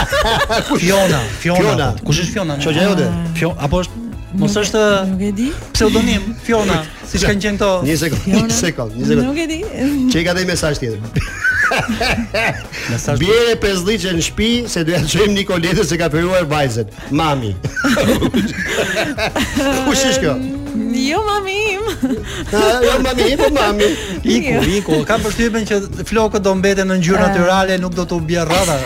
Fiona, 0.83 1.23
Fiona. 1.41 1.61
Fiona. 1.63 1.91
Kush 2.03 2.25
është 2.25 2.39
Fiona? 2.41 2.59
Shoqja 2.63 2.89
jote. 2.91 3.09
Ah. 3.09 3.27
Fiona 3.39 3.69
apo 3.69 3.85
është 3.85 4.01
Mos 4.41 4.55
është 4.57 4.81
nuk 5.11 5.21
e 5.29 5.31
di. 5.37 5.49
Pseudonim 5.75 6.31
Fiona, 6.41 6.79
siç 7.11 7.27
kanë 7.29 7.43
qenë 7.45 7.61
këto. 7.61 7.69
Një 7.85 7.97
sekond, 8.01 8.25
një 8.33 8.57
sekond, 8.57 8.97
një 8.97 9.11
sekond. 9.11 9.29
Nuk 9.29 9.41
e 9.45 9.47
di. 9.51 9.61
Çeka 10.15 10.31
ka 10.33 10.39
dhënë 10.41 10.49
mesazh 10.49 10.81
tjetër? 10.81 11.27
e 11.73 13.17
Bjerë 13.23 13.55
pesdhiçe 13.63 14.13
në 14.17 14.25
shtëpi 14.27 14.49
se 14.71 14.83
do 14.87 14.95
ja 14.95 15.03
një 15.07 15.29
Nikoletën 15.37 15.87
se 15.89 15.99
ka 16.01 16.09
përruar 16.13 16.45
vajzën. 16.51 16.91
Mami. 17.17 17.55
Ku 19.87 19.93
është 19.93 20.19
kjo? 20.23 20.35
Jo 21.03 21.21
mami 21.27 21.55
im. 21.73 21.89
jo 22.85 22.93
mami 23.05 23.27
im, 23.33 23.39
po 23.41 23.49
mami. 23.55 23.89
Iku, 24.35 24.55
iku. 24.79 24.99
Ka 25.09 25.19
përshtypjen 25.23 25.67
që 25.69 25.81
flokët 26.09 26.45
do 26.47 26.55
mbeten 26.61 26.89
në 26.93 26.97
ngjyrë 27.01 27.21
ah. 27.21 27.27
natyrale, 27.31 27.79
nuk 27.83 27.97
do 27.97 28.07
të 28.09 28.19
u 28.19 28.25
bjerë 28.29 28.49
rradha. 28.51 28.79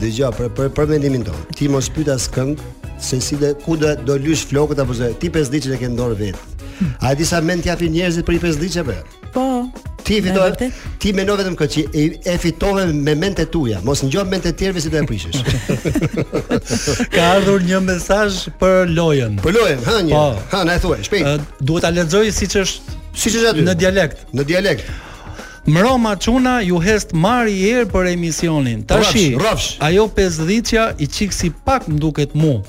Dëgjoj, 0.00 0.32
për 0.58 0.72
për, 0.76 0.92
mendimin 0.94 1.24
tonë. 1.28 1.46
Ti 1.56 1.70
mos 1.72 1.88
pyetas 1.96 2.28
këngë 2.36 2.74
se 3.02 3.18
si 3.20 3.36
dhe 3.40 3.52
ku 3.64 3.76
dhe 3.80 3.94
do 4.08 4.16
lysh 4.16 4.46
flokët 4.50 4.80
apo 4.82 4.96
se 4.96 5.12
Ti 5.20 5.28
pesdhiçe 5.34 5.74
e 5.76 5.80
ke 5.80 5.90
ndorë 5.92 6.20
vet. 6.20 6.42
Hm. 6.76 6.92
A 7.04 7.12
e 7.12 7.16
di 7.16 7.24
sa 7.24 7.40
mend 7.40 7.64
t'japin 7.64 7.92
njerëzit 7.92 8.24
për 8.28 8.36
i 8.36 8.42
pesdhiçe 8.42 8.82
bre? 8.88 8.96
Po. 9.36 9.66
Ti 10.00 10.16
fitove. 10.24 10.52
Ti 11.02 11.10
më 11.12 11.24
vetëm 11.28 11.56
këtë 11.60 11.72
që 11.74 11.82
e, 11.92 12.04
e 12.24 12.36
fitove 12.40 12.86
me 12.88 13.12
mente 13.20 13.44
tuaja, 13.52 13.82
mos 13.84 14.00
ngjop 14.06 14.30
mente 14.32 14.48
të 14.48 14.62
tjerëve 14.62 14.80
si 14.80 14.92
do 14.94 14.96
e 14.96 15.02
prishësh. 15.10 15.82
Ka 17.12 17.26
ardhur 17.34 17.66
një 17.66 17.82
mesazh 17.84 18.46
për 18.62 18.94
lojën. 18.96 19.36
Për 19.44 19.56
lojën, 19.58 19.82
ha 19.84 19.96
një. 20.06 20.14
Po. 20.14 20.44
Ha, 20.54 20.62
na 20.70 20.78
e 20.78 20.80
thuaj, 20.80 21.02
shpejt. 21.10 21.28
Uh, 21.28 21.66
duhet 21.68 21.84
ta 21.84 21.92
lexoj 21.92 22.30
siç 22.32 22.56
është, 22.62 22.96
siç 23.12 23.36
është 23.42 23.50
aty. 23.50 23.66
Në 23.68 23.76
dialekt. 23.82 24.24
Në 24.40 24.46
dialekt. 24.54 24.88
Mroma 25.74 26.14
Çuna 26.22 26.60
ju 26.64 26.80
hest 26.80 27.12
mari 27.12 27.58
i 27.60 27.68
erë 27.74 27.90
për 27.92 28.08
emisionin. 28.14 28.86
Tashi, 28.88 29.34
rrofsh. 29.36 29.74
Ajo 29.88 30.08
pesdhicia 30.16 30.92
i 31.02 31.10
çiksi 31.18 31.50
si 31.50 31.52
pak 31.66 31.90
më 31.90 32.00
duket 32.06 32.38
mua 32.38 32.62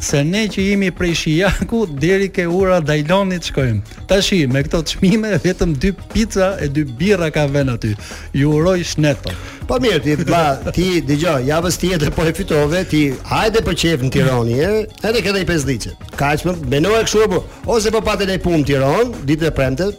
se 0.00 0.24
ne 0.26 0.42
që 0.50 0.60
jemi 0.62 0.88
prej 0.94 1.14
Shijaku 1.14 1.84
deri 1.86 2.26
ke 2.34 2.46
ura 2.50 2.80
Dajlonit 2.82 3.46
shkojmë. 3.46 3.82
Tashi 4.10 4.40
me 4.50 4.64
këto 4.66 4.80
çmime 4.90 5.30
vetëm 5.42 5.74
dy 5.80 5.92
pica 6.14 6.54
e 6.60 6.66
dy 6.68 6.82
birra 6.98 7.28
ka 7.34 7.44
vënë 7.50 7.76
aty. 7.76 7.92
Ju 8.34 8.50
uroj 8.56 8.80
shnet. 8.90 9.22
Po 9.68 9.78
mirë 9.80 10.00
ti 10.04 10.16
ba 10.26 10.72
ti 10.74 10.88
dëgjoj 11.06 11.46
javës 11.48 11.78
tjetër 11.82 12.10
po 12.16 12.26
e 12.26 12.34
fitove 12.36 12.82
ti 12.90 13.04
hajde 13.30 13.62
për 13.66 13.78
çejf 13.84 14.02
në 14.04 14.10
Tiranë 14.16 14.58
e 14.64 14.72
edhe 15.10 15.22
këthe 15.22 15.44
i 15.44 15.46
pesë 15.46 15.78
Kaq 15.94 16.18
Kaç 16.18 16.44
më 16.48 16.58
e 16.82 16.82
kështu 16.82 17.24
apo 17.28 17.44
ose 17.70 17.90
po 17.94 18.02
patën 18.02 18.30
ai 18.34 18.38
punë 18.42 18.62
në 18.62 18.66
Tiranë 18.72 19.22
ditë 19.30 19.50
premte? 19.54 19.92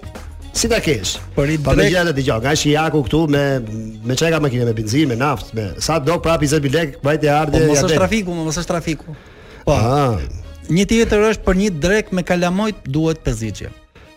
Si 0.55 0.67
ta 0.71 0.77
kesh? 0.79 1.17
Po 1.35 1.43
i 1.43 1.55
drejtë 1.57 2.11
dëgjoj 2.11 2.11
dëgjoj. 2.19 2.41
Nga 2.43 2.55
Shijaku 2.59 3.01
këtu 3.07 3.21
me 3.31 3.45
me 4.03 4.15
çeka 4.15 4.41
makinë 4.43 4.67
me 4.69 4.75
benzinë 4.77 5.13
me 5.13 5.15
naftë 5.19 5.55
me 5.55 5.69
sa 5.79 5.97
do 5.99 6.19
prapë 6.19 6.51
20 6.59 6.75
lek 6.75 6.99
vajte 7.03 7.27
po, 7.31 7.39
ardhe 7.39 7.63
ja. 7.63 7.67
Po 7.71 7.71
mos 7.73 7.81
është 7.83 7.97
trafiku, 8.03 8.37
mos 8.43 8.61
është 8.61 8.71
trafiku. 8.73 9.17
Po. 9.65 9.73
Ah. 9.73 10.21
Një 10.69 10.83
tjetër 10.89 11.23
është 11.31 11.43
për 11.45 11.55
një 11.57 11.69
drek 11.81 12.11
me 12.13 12.21
kalamojt 12.25 12.83
duhet 12.93 13.21
pezicje. 13.25 13.71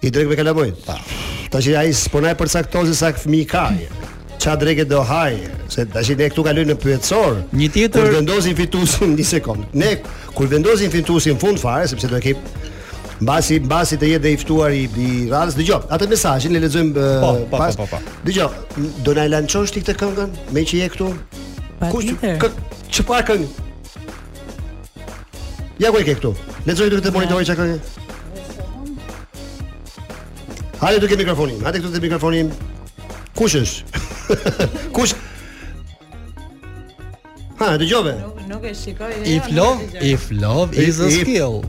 Një 0.05 0.11
drek 0.12 0.28
me 0.31 0.37
kalamojt. 0.37 0.83
Po. 0.85 0.97
Tashi 1.52 1.73
ai 1.76 1.88
sponaj 1.97 2.35
për 2.37 2.50
saktozë 2.52 2.97
sa 2.97 3.11
fëmi 3.17 3.43
ka. 3.49 3.64
Qa 4.38 4.55
drekë 4.61 4.85
do 4.88 5.00
haj? 5.05 5.33
Se 5.73 5.87
tashi 5.90 6.14
ne 6.21 6.28
këtu 6.31 6.45
kalojmë 6.47 6.75
në 6.75 6.76
pyetësor. 6.83 7.38
Një 7.57 7.69
tjetër 7.75 8.05
Kër 8.07 8.17
vendosin 8.19 8.57
fitusin 8.57 9.14
një 9.19 9.26
sekund 9.28 9.75
Ne 9.76 9.95
kur 10.37 10.49
vendosin 10.52 10.93
fitusin 10.93 11.35
në 11.37 11.43
fund 11.43 11.61
fare 11.62 11.88
sepse 11.90 12.09
do 12.09 12.17
të 12.17 12.23
kemi 12.28 12.64
Mbasi 13.23 13.59
mbasi 13.64 13.99
të 13.99 14.12
jetë 14.12 14.23
dhe 14.26 14.33
i 14.37 14.38
ftuar 14.38 14.71
i 14.76 14.85
i 15.02 15.09
radhës 15.33 15.57
dëgjoj. 15.59 15.81
Atë 15.95 16.07
mesazhin 16.12 16.55
le 16.55 16.61
lexojmë 16.62 16.93
po, 17.25 17.33
po, 17.50 17.57
pa, 17.57 17.88
po, 17.99 18.00
Dëgjoj, 18.28 18.50
do 19.05 19.17
na 19.19 19.25
lançosh 19.33 19.73
ti 19.75 19.83
këtë 19.83 19.97
këngën 20.05 20.37
me 20.55 20.62
që 20.71 20.83
je 20.85 20.90
këtu? 20.95 21.09
Kush 21.88 23.00
çfarë 23.00 23.26
këngë? 23.33 23.67
Ja 25.80 25.90
ku 25.94 25.99
e 26.00 26.04
ke 26.04 26.14
këtu. 26.18 26.32
Lexoj 26.66 26.88
duke 26.90 27.04
të 27.06 27.12
monitorojë 27.14 27.52
çka 27.52 27.56
ka. 27.58 27.66
Hajde 30.80 31.00
duke 31.04 31.18
mikrofonin. 31.20 31.61
Hajde 31.62 31.80
këtu 31.85 31.92
te 31.94 32.00
mikrofonin. 32.02 32.50
Kush 33.38 33.54
është? 33.61 34.00
Kush? 34.97 35.14
Ha, 37.61 37.73
dëgjove. 37.82 38.16
Nuk, 38.25 38.42
nuk 38.50 38.66
e 38.66 38.75
shikoj. 38.80 39.12
Jo, 39.23 39.37
if 39.38 39.49
love, 39.61 40.02
if 40.12 40.28
love 40.30 40.85
is 40.88 40.99
a 41.02 41.11
skill. 41.14 41.61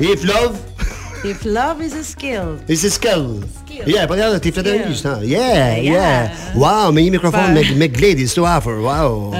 If 0.00 0.24
love 0.28 0.56
If 1.24 1.44
love 1.44 1.80
is 1.80 1.94
a 1.94 2.04
skill. 2.04 2.58
Is 2.68 2.84
a 2.84 2.90
skill. 2.90 3.42
Yeah, 3.72 4.04
po 4.08 4.14
ja, 4.20 4.28
ti 4.40 4.52
fletë 4.52 4.90
ish, 4.92 5.02
ha. 5.04 5.16
Yeah, 5.24 5.78
yeah. 5.80 6.30
Wow, 6.54 6.92
me 6.92 7.02
një 7.06 7.10
mikrofon 7.16 7.52
me 7.56 7.62
me 7.76 7.88
gledi 7.92 8.26
të 8.28 8.42
afër. 8.50 8.72
Wow. 8.84 9.34
E 9.36 9.38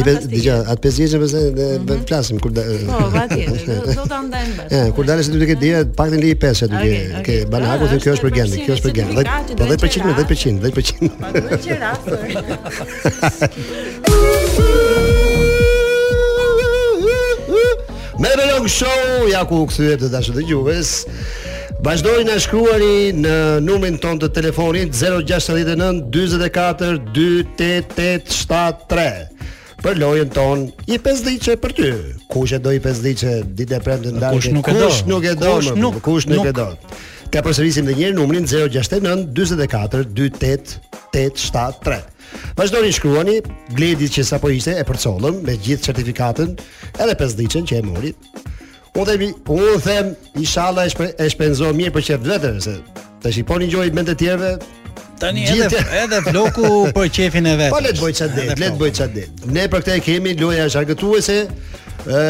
pse 0.00 0.12
dija 0.28 0.60
at 0.68 0.78
pesë 0.84 0.96
vjeçën 1.02 1.18
pse 1.22 1.38
ne 1.88 1.94
flasim 2.08 2.38
kur 2.40 2.50
po, 2.50 2.54
do. 2.60 2.64
Po, 2.88 2.98
vati. 3.16 3.42
Do 3.48 3.54
ta 4.08 4.18
ndajmë. 4.28 4.64
Ja, 4.70 4.76
kur 4.96 5.04
dalesh 5.08 5.26
ti 5.32 5.38
të 5.40 5.46
ke 5.52 5.56
dije, 5.64 5.78
pak 5.98 6.08
të 6.12 6.16
li 6.24 6.30
pesë 6.44 6.62
aty. 6.68 6.90
Ke 7.26 7.34
banaku 7.52 7.84
ah, 7.88 7.92
kjo 7.96 8.12
është 8.18 8.26
për 8.28 8.32
gjendje, 8.38 8.56
kjo 8.66 8.72
është 8.76 8.86
për 8.88 8.94
gjendje. 9.00 9.16
Po 9.56 9.62
10%, 9.72 9.74
10%, 10.64 10.68
10%. 10.68 10.70
Po 10.70 10.70
gjëra. 11.68 11.92
Talk 18.56 18.70
Show 18.72 19.28
Ja 19.28 19.42
ku 19.44 19.58
këthu 19.68 19.84
e 19.92 19.96
të 20.00 20.08
dashë 20.14 20.32
dhe 20.38 20.42
gjuhës 20.48 20.90
Bashdoj 21.84 22.22
në 22.24 22.36
shkruari 22.46 23.10
në 23.12 23.34
numrin 23.60 23.98
ton 24.00 24.16
të 24.16 24.30
telefonit 24.38 24.96
069 24.96 25.76
44 26.16 26.96
288 27.18 28.32
73 28.32 29.50
Për 29.84 30.00
lojën 30.00 30.32
ton 30.32 30.64
i 30.88 30.96
5 30.96 31.22
dhice 31.28 31.58
për 31.60 31.76
ty 31.76 31.90
Kush 32.32 32.56
e 32.56 32.62
do 32.64 32.72
i 32.72 32.80
5 32.80 33.04
dhice 33.04 33.34
dit 33.58 33.76
e 33.76 33.82
premë 33.90 34.16
të 34.16 34.32
Kush 34.32 34.48
nuk 34.56 34.72
e 34.72 34.76
do 34.80 34.88
Kush 34.88 35.02
nuk 35.10 35.28
e 35.28 35.36
do 35.36 35.52
Kush 35.52 35.68
nuk, 35.74 36.00
nuk, 36.00 36.00
nuk, 36.00 36.08
nuk, 36.16 36.32
nuk 36.32 36.48
e 36.48 36.56
do 36.56 36.68
Ka 37.36 37.42
përsërisim 37.44 37.84
dhe 37.90 37.98
njerë 38.00 38.16
numërin 38.16 38.46
069 38.48 39.34
44 39.36 40.08
288 40.16 40.78
73 41.12 42.02
Vajzdo 42.56 42.80
shkruani, 42.92 43.36
gledit 43.76 44.10
që 44.16 44.24
sa 44.26 44.38
po 44.42 44.48
ishte 44.50 44.72
e 44.74 44.82
përcolëm 44.88 45.44
me 45.46 45.54
gjithë 45.62 45.86
certifikatën 45.92 46.56
edhe 47.04 47.14
5 47.22 47.36
dhicën 47.38 47.68
që 47.70 47.78
e 47.78 47.84
mori 47.86 48.10
U 48.96 49.04
themi, 49.04 49.34
u 49.48 49.80
them, 49.80 50.16
inshallah 50.38 50.86
e, 50.86 51.12
e 51.22 51.28
shpenzo 51.30 51.68
mirë 51.76 51.92
për 51.94 52.04
çet 52.08 52.22
vetë 52.24 52.52
se 52.64 52.74
të 53.22 53.32
shiponi 53.36 53.68
gjojë 53.70 53.92
mend 53.96 54.08
të 54.10 54.14
tjerëve. 54.22 54.52
Tani 55.20 55.44
edhe 55.48 55.80
edhe 56.00 56.18
floku 56.30 56.90
për 56.96 57.10
çefin 57.12 57.46
e 57.48 57.54
vet. 57.58 57.72
Po 57.74 57.80
le 57.84 57.92
të 57.96 58.00
bëj 58.04 58.14
çat 58.18 58.34
det, 58.36 58.46
le 58.56 58.70
të 58.72 58.80
bëj 58.80 58.94
çat 58.98 59.14
det. 59.16 59.26
Ne 59.56 59.66
për 59.72 59.84
këtë 59.86 60.00
kemi 60.08 60.32
loja 60.40 60.64
është 60.70 60.82
argëtuese. 60.82 61.38
Ë 62.08 62.22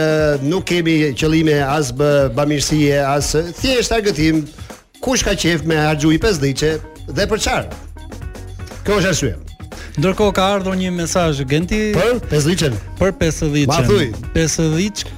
nuk 0.48 0.64
kemi 0.70 0.94
qëllime 1.18 1.54
as 1.66 1.90
bë 1.98 2.10
bamirësie, 2.36 2.96
as 3.04 3.32
thjesht 3.60 3.92
argëtim. 3.94 4.42
Kush 5.04 5.22
ka 5.26 5.34
qef 5.38 5.62
me 5.68 5.76
harxhu 5.78 6.10
i 6.10 6.18
pesdhiçe 6.22 6.72
dhe 7.14 7.26
për 7.30 7.42
çfarë? 7.44 7.84
Kjo 8.88 8.96
është 9.02 9.10
arsye. 9.10 9.34
Ndërkohë 10.00 10.32
ka 10.36 10.46
ardhur 10.58 10.74
një 10.78 10.90
mesazh 10.98 11.44
Genti 11.48 11.78
për 11.94 12.18
pesdhiçen. 12.30 12.74
Për 12.98 13.14
pesdhiçen. 13.20 13.70
Ma 13.70 13.78
thuj, 13.88 14.08
pesdhiçen 14.34 15.12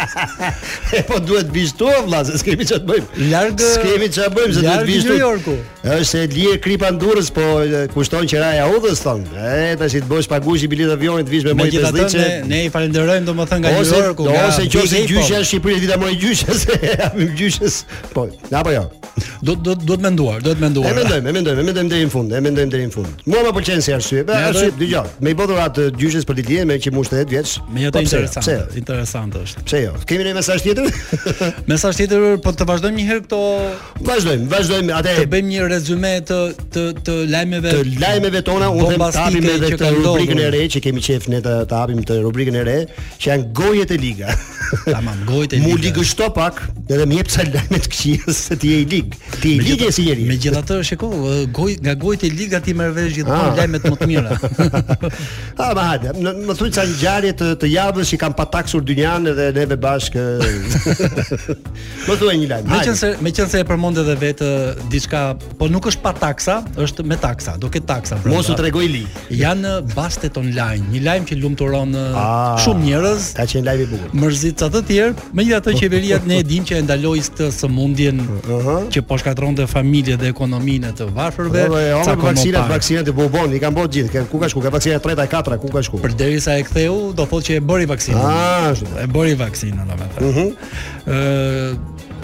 Po 1.10 1.20
duhet 1.30 1.50
bishtuar 1.56 2.02
vëlla, 2.06 2.22
se 2.30 2.42
kemi 2.48 2.68
ça 2.72 2.80
bëjmë. 2.86 3.28
Larg 3.32 3.64
kemi 3.84 4.12
ça 4.16 4.30
bëjmë 4.36 4.58
se 4.60 4.66
duhet 4.66 4.86
bishtuar 4.90 5.16
në 5.16 5.18
New 5.18 5.24
Yorku. 5.26 5.58
Është 5.96 6.22
e 6.22 6.30
lirë 6.36 6.60
kripa 6.64 6.90
ndurës, 6.96 7.30
po 7.36 7.44
kushton 7.94 8.26
që 8.32 8.42
raja 8.42 8.66
udhës 8.74 9.02
thon. 9.06 9.22
E 9.38 9.74
tash 9.80 9.98
i 9.98 10.02
të 10.02 10.10
bësh 10.10 10.30
paguaj 10.32 10.66
biletë 10.72 10.96
avionit 10.98 11.30
vish 11.30 11.46
me 11.46 11.54
më 11.60 11.68
të 11.74 11.92
zgjidhje. 11.92 12.26
Ne 12.50 12.64
i 12.66 12.72
falenderojmë 12.74 13.28
domethënë 13.30 13.62
nga 13.62 13.76
New 13.76 13.92
Yorku. 14.02 14.30
Ose 14.34 14.66
qoftë 14.74 15.04
gjyshja 15.12 15.44
e 15.44 15.46
Shqipërisë 15.46 15.85
ti 15.88 15.94
më 15.94 15.98
mori 16.02 16.18
gjyshe 16.22 16.56
se 16.60 16.98
hapim 17.02 17.34
gjyshes. 17.38 17.82
Po, 18.14 18.28
na 18.52 18.62
apo 18.64 18.72
jo. 18.74 18.84
Do 19.46 19.56
do 19.56 19.76
do 19.80 19.96
të 19.96 20.04
menduar, 20.04 20.42
do 20.44 20.52
të 20.56 20.60
menduar. 20.60 20.90
E 20.92 20.96
mendoj, 20.98 21.18
e 21.18 21.24
mendoj, 21.24 21.54
e 21.62 21.64
mendoj 21.64 21.84
deri 21.94 22.08
në 22.08 22.12
fund, 22.12 22.34
e 22.36 22.42
mendoj 22.44 22.66
deri 22.74 22.88
në 22.90 22.94
fund. 22.94 23.22
Mua 23.32 23.44
më 23.46 23.52
pëlqen 23.56 23.84
si 23.86 23.94
arsye, 23.96 24.26
pa 24.28 24.40
arsye 24.50 24.72
dëgjoj. 24.80 25.12
Me 25.24 25.32
i 25.32 25.36
bodur 25.40 25.62
atë 25.64 25.86
gjyshes 26.02 26.26
për 26.28 26.38
ditën 26.42 26.68
me 26.70 26.76
që 26.84 26.92
mund 26.96 27.08
të 27.12 27.22
jetë 27.22 27.32
vjet. 27.34 27.54
Me 27.70 27.86
po, 27.86 27.86
jetë 27.86 28.02
jo? 28.04 28.06
interesante, 28.10 28.56
jo? 28.58 28.68
interesante 28.82 29.44
është. 29.46 29.64
Pse 29.70 29.82
jo? 29.86 29.94
Kemi 30.10 30.28
një 30.28 30.34
mesazh 30.40 30.66
tjetër? 30.66 31.00
Mesazh 31.72 32.00
tjetër, 32.02 32.26
po 32.44 32.54
të 32.58 32.68
vazhdojmë 32.74 33.00
një 33.02 33.08
herë 33.12 33.24
këto. 33.28 33.42
Vazhdojmë, 34.10 34.50
vazhdojmë. 34.52 34.96
Atë 35.00 35.16
të 35.22 35.28
bëjmë 35.32 35.54
një 35.54 35.70
rezume 35.76 36.14
të 36.32 36.42
të 36.76 36.86
të 37.06 37.18
lajmeve. 37.32 37.76
Të 37.76 37.96
lajmeve 38.04 38.44
tona 38.52 38.72
u 38.76 38.84
them 38.92 39.06
të 39.06 39.24
hapim 39.24 39.50
edhe 39.56 39.72
të 39.80 39.94
rubrikën 40.04 40.44
e 40.44 40.52
re 40.58 40.66
që 40.76 40.84
kemi 40.90 41.06
qef 41.08 41.30
ne 41.32 41.40
të 41.46 41.72
hapim 41.72 42.04
të 42.04 42.20
rubrikën 42.26 42.60
e 42.60 42.66
re, 42.68 42.78
që 43.22 43.32
janë 43.32 43.48
gojet 43.56 43.96
e 43.96 44.02
liga. 44.04 44.36
Tamam, 44.90 45.24
gojet 45.30 45.54
e 45.56 45.62
liga. 45.64 45.74
u 45.76 45.78
ligë 45.82 46.06
shto 46.08 46.28
pak, 46.36 46.62
edhe 46.88 47.04
më 47.10 47.18
jep 47.20 47.28
ca 47.34 47.44
lajme 47.50 47.80
të 47.84 47.90
këqija 47.92 48.34
se 48.38 48.56
ti 48.62 48.70
je 48.72 48.82
i 48.86 48.86
lig. 48.92 49.16
Ti 49.42 49.50
je 49.50 49.56
i 49.56 49.64
lig 49.64 49.82
si 49.94 50.06
njeriu. 50.08 50.28
Megjithatë 50.30 50.76
është 50.84 50.98
ko, 51.02 51.10
goj 51.56 51.74
nga 51.84 51.94
gojtë 52.00 52.28
e 52.28 52.30
liga 52.34 52.62
ti 52.64 52.72
merr 52.78 52.94
vesh 52.96 53.18
gjithmonë 53.18 53.42
ah. 53.50 53.58
lajmet 53.60 53.84
më 53.88 53.96
të 54.02 54.08
mira. 54.12 54.36
Ah, 55.56 55.72
ma 55.72 55.84
hajde. 55.94 56.10
Më 56.20 56.54
thuaj 56.60 56.70
ca 56.76 56.84
ngjarje 56.84 57.30
të 57.40 57.46
të 57.62 57.68
javës 57.72 58.10
që 58.12 58.18
kanë 58.20 58.36
pataksur 58.36 58.82
dynjan 58.84 59.24
edhe 59.32 59.46
neve 59.56 59.78
bashkë. 59.80 60.24
Më 62.10 62.16
thuaj 62.20 62.34
një 62.42 62.50
lajm. 62.52 62.66
Meqense 62.74 63.12
meqense 63.24 63.62
e 63.64 63.68
përmend 63.70 64.02
edhe 64.04 64.18
vetë 64.20 64.50
diçka, 64.92 65.22
po 65.60 65.70
nuk 65.72 65.88
është 65.88 66.04
pa 66.04 66.12
taksa, 66.18 66.58
është 66.86 67.06
me 67.08 67.16
taksa, 67.24 67.56
do 67.64 67.70
taksa. 67.72 68.20
Mosu 68.28 68.54
tregoj 68.60 68.84
li. 68.98 69.06
Jan 69.32 69.64
bastet 69.96 70.36
online, 70.42 70.84
një 70.92 71.02
lajm 71.08 71.28
që 71.32 71.40
lumturon 71.40 71.96
ah, 72.06 72.60
shumë 72.66 72.90
njerëz. 72.92 73.32
Ka 73.40 73.48
qenë 73.56 73.70
lajm 73.70 73.86
i 73.86 73.88
bukur. 73.94 74.12
Mërzit 74.26 74.60
ca 74.60 74.68
të 74.76 74.84
tjerë, 74.92 75.16
atë 75.60 75.74
qeveria 75.80 76.18
ne 76.28 76.38
e 76.42 76.46
dim 76.48 76.66
që 76.68 76.80
e 76.80 76.84
ndaloi 76.86 77.22
këtë 77.26 77.48
sëmundjen 77.56 78.22
që 78.94 79.04
po 79.08 79.18
shkatronte 79.22 79.66
familjet 79.72 80.20
dhe 80.22 80.30
ekonominë 80.34 80.92
të 81.00 81.08
varfërve. 81.16 81.64
Sa 82.06 82.16
ka 82.16 82.26
vaksinat, 82.30 82.70
vaksinat 82.72 83.10
e 83.12 83.16
po 83.16 83.30
bubon, 83.30 83.56
i 83.56 83.62
kanë 83.64 83.78
bërë 83.78 83.94
gjithë. 83.98 84.14
kanë 84.18 84.30
ku 84.32 84.42
ka 84.42 84.50
shku? 84.52 84.64
Ka 84.66 84.74
e 84.82 85.00
treta 85.08 85.26
e 85.26 85.32
katra, 85.32 85.58
ku 85.62 85.70
ka 85.74 85.82
shku? 85.86 86.00
Përderisa 86.04 86.58
e 86.60 86.64
ktheu, 86.68 86.98
do 87.18 87.26
thotë 87.28 87.46
që 87.50 87.54
e 87.60 87.66
bëri 87.72 87.88
vaksinën. 87.92 88.20
Ah, 88.20 88.86
e 89.04 89.08
bëri 89.16 89.36
vaksinën, 89.44 89.84
domethënë. 89.92 90.30
Mhm. 90.32 90.46
Ëh, 91.08 91.78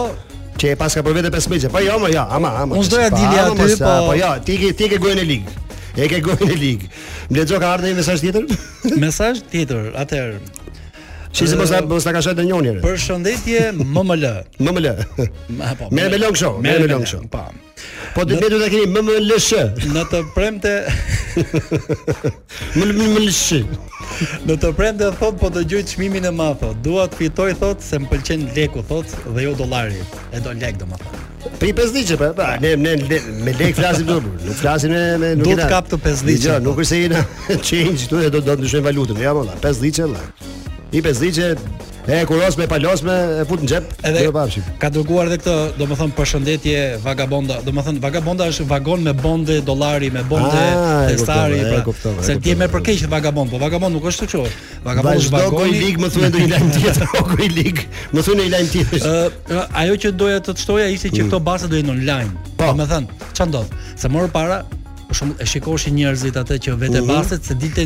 Çe 0.59 0.73
e 0.73 0.75
paska 0.75 0.99
për 1.07 1.13
vetë 1.15 1.29
15 1.31 1.53
vjeç. 1.53 1.65
Po 1.71 1.79
jo, 1.79 1.93
ama, 1.95 2.09
jo, 2.11 2.25
ama, 2.35 2.49
ama. 2.65 2.75
Unë 2.75 2.91
doja 2.91 3.09
dili 3.13 3.39
aty, 3.39 3.69
po. 3.79 3.91
Po 4.09 4.15
jo, 4.19 4.31
ti 4.45 4.57
ke 4.59 4.73
ti 4.75 4.89
ke 4.91 4.99
gojën 4.99 5.21
e 5.23 5.27
lig. 5.29 5.47
E 5.99 6.07
ke 6.11 6.19
gojën 6.25 6.51
e 6.51 6.57
lig. 6.59 6.83
Më 7.31 7.39
lexo 7.41 7.61
ka 7.63 7.71
ardhur 7.77 7.93
një 7.93 7.97
mesazh 8.01 8.23
tjetër? 8.25 8.47
Mesazh 8.99 9.41
tjetër. 9.53 9.93
Atëherë, 10.03 10.41
Si 11.33 11.47
se 11.47 11.55
mos 11.55 11.69
ta 11.69 11.81
mos 11.85 12.03
ta 12.03 12.11
kashet 12.13 12.39
njëri. 12.41 12.79
Përshëndetje 12.85 13.59
MML. 13.73 14.25
MML. 14.59 14.97
Po, 15.79 15.85
me 15.91 16.09
me 16.09 16.17
long 16.17 16.33
show, 16.35 16.57
me 16.57 16.71
me 16.79 16.87
long 16.87 17.05
show. 17.05 17.21
Po. 17.29 17.43
Po 18.15 18.25
të 18.27 18.39
vetë 18.41 18.57
ta 18.61 18.67
keni 18.73 18.89
MMLSH. 18.89 19.89
Në 19.93 20.03
të 20.11 20.21
premte 20.35 20.73
MMLSH. 22.79 24.41
Në 24.49 24.57
të 24.59 24.73
premte 24.77 25.11
thot 25.21 25.37
po 25.39 25.51
të 25.53 25.83
çmimin 25.93 26.25
e 26.25 26.31
thot 26.61 26.77
Dua 26.83 27.07
të 27.07 27.17
fitoj 27.21 27.53
thot 27.61 27.81
se 27.81 27.99
më 27.99 28.09
pëlqen 28.11 28.47
leku 28.55 28.81
thot 28.87 29.05
dhe 29.35 29.41
jo 29.47 29.53
dollari. 29.53 30.01
E 30.33 30.39
do 30.41 30.51
lek 30.51 30.77
domethënë. 30.81 31.25
Për 31.61 31.67
i 31.69 31.73
pesdiçe, 31.73 32.17
po, 32.17 32.33
po, 32.35 32.43
ne 32.61 32.75
ne 32.75 32.95
me 33.45 33.53
lek 33.53 33.75
flasim 33.77 34.05
do, 34.09 34.19
po, 34.25 34.33
nuk 34.45 34.57
flasim 34.59 34.91
me 34.91 35.17
me 35.17 35.35
nuk. 35.37 35.45
Do 35.45 35.55
të 35.61 35.69
kap 35.69 35.87
të 35.93 36.01
pesdiçe. 36.03 36.49
Jo, 36.55 36.59
nuk 36.65 36.79
është 36.81 36.91
se 36.91 37.01
jena 37.05 37.23
change, 37.61 38.09
do 38.11 38.17
të 38.25 38.29
do 38.41 38.41
të 38.43 38.59
ndryshojmë 38.63 38.87
valutën, 38.91 39.23
ja 39.23 39.31
valla, 39.37 39.55
pesdiçe 39.63 40.03
valla 40.09 40.48
i 40.91 41.01
bezdiqe, 41.01 41.55
e 42.07 42.19
kurosme, 42.25 42.65
palosme, 42.67 43.11
e 43.39 43.43
fut 43.45 43.61
në 43.61 43.67
xhep, 43.69 43.89
edhe 43.99 44.21
do 44.23 44.25
jo 44.25 44.31
bashim. 44.33 44.63
Ka 44.81 44.87
dërguar 44.91 45.27
edhe 45.29 45.37
këtë, 45.37 45.55
domethën 45.77 46.13
përshëndetje 46.17 46.79
vagabonda. 47.03 47.59
Domethën 47.65 47.99
vagabonda 48.01 48.47
është 48.49 48.65
vagon 48.71 49.03
me 49.05 49.13
bonde 49.13 49.59
dollari, 49.67 50.09
me 50.15 50.23
bonde 50.25 50.47
ah, 50.71 51.03
testari, 51.11 51.59
pra. 51.67 51.83
Kuptove, 51.85 52.23
se 52.25 52.37
ti 52.41 52.55
më 52.57 52.69
përkeq 52.73 53.03
vagabond, 53.11 53.53
po 53.53 53.61
vagabond 53.61 53.93
nuk 53.99 54.09
është 54.09 54.29
kështu. 54.31 54.43
Vagabond 54.87 55.21
është 55.21 55.33
vagon. 55.35 55.53
Vazhdo 55.53 55.61
koi 55.61 55.85
lig, 55.85 56.01
më 56.01 56.13
thonë 56.15 56.31
ndonjë 56.33 56.51
lajm 56.55 56.73
tjetër, 56.79 57.07
koi 57.29 57.51
lig. 57.59 57.85
Më 58.15 58.25
thonë 58.29 58.49
i 58.49 58.51
lajm 58.55 58.73
tjetër. 58.73 59.79
ajo 59.83 59.99
që 60.05 60.13
doja 60.17 60.39
të 60.41 60.57
të 60.57 60.65
shtoja 60.65 60.89
ishte 60.95 61.13
që 61.13 61.21
mm. 61.23 61.29
këto 61.29 61.43
baza 61.51 61.69
do 61.69 61.77
jenë 61.77 61.93
online. 61.93 62.33
Po. 62.57 62.73
Domethën, 62.73 63.05
ç'a 63.37 63.45
ndodh? 63.51 63.77
Se 63.99 64.09
morë 64.09 64.33
para, 64.33 64.63
Por 65.09 65.17
shumë 65.17 65.39
e 65.41 65.45
shikoshin 65.49 65.95
njerëzit 65.97 66.35
atë 66.37 66.55
që 66.65 66.73
vetë 66.83 66.99
mhm. 67.01 67.07
baset 67.09 67.47
se 67.47 67.55
dilte 67.57 67.85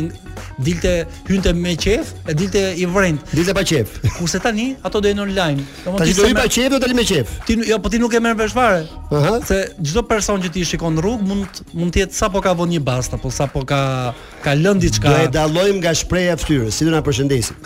dilte 0.66 0.90
hynte 1.24 1.54
me 1.56 1.72
qef, 1.80 2.10
e 2.28 2.34
dilte 2.36 2.64
i 2.76 2.84
vrent. 2.92 3.22
Dilte 3.32 3.54
pa 3.56 3.62
qef. 3.64 3.94
Kurse 4.18 4.40
tani 4.44 4.66
ato 4.84 5.00
do 5.00 5.08
jenë 5.08 5.24
online. 5.24 5.64
Domethënë 5.86 6.10
ti 6.10 6.18
do 6.18 6.28
i 6.28 6.36
pa 6.36 6.44
qef 6.52 6.68
do 6.74 6.82
dalim 6.84 7.00
me 7.00 7.06
qef. 7.08 7.32
Ti 7.48 7.56
jo, 7.70 7.78
po 7.80 7.88
ti 7.92 8.02
nuk 8.02 8.12
e 8.12 8.20
merr 8.20 8.36
vesh 8.42 8.52
fare. 8.58 8.84
Ëh. 9.08 9.30
Se 9.48 9.62
çdo 9.88 10.04
person 10.10 10.44
që 10.44 10.52
ti 10.52 10.66
shikon 10.68 11.00
rrug 11.00 11.24
mund 11.30 11.64
mund 11.80 11.96
të 11.96 12.04
jetë 12.04 12.20
sapo 12.20 12.44
ka 12.44 12.52
vënë 12.60 12.76
një 12.76 12.84
bast 12.92 13.16
apo 13.16 13.32
sapo 13.32 13.64
ka 13.72 13.80
ka 14.44 14.52
lënë 14.60 14.84
diçka. 14.84 15.08
Do 15.14 15.24
e 15.24 15.32
dallojmë 15.40 15.80
nga 15.80 15.96
shpreha 16.04 16.36
e 16.36 16.40
fytyrës. 16.44 16.72
Si 16.76 16.84
do 16.84 16.92
na 16.92 17.00
përshëndesim? 17.04 17.56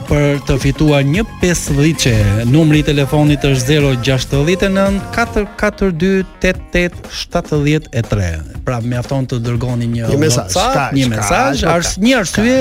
për 0.08 0.40
të 0.48 0.56
fituar 0.64 1.04
një 1.08 1.24
50-çe. 1.42 2.14
Numri 2.52 2.80
i 2.82 2.86
telefonit 2.88 3.44
është 3.46 3.80
069 4.00 5.02
442 5.16 6.26
8873. 6.40 8.30
Pra 8.68 8.80
mjafton 8.84 9.28
të 9.30 9.42
dërgoni 9.48 9.88
një 9.94 10.10
një 10.14 10.22
mesazh, 10.22 10.58
një 10.98 11.10
mesazh, 11.14 11.66
ars 11.72 11.94
një 12.04 12.16
arsye 12.22 12.58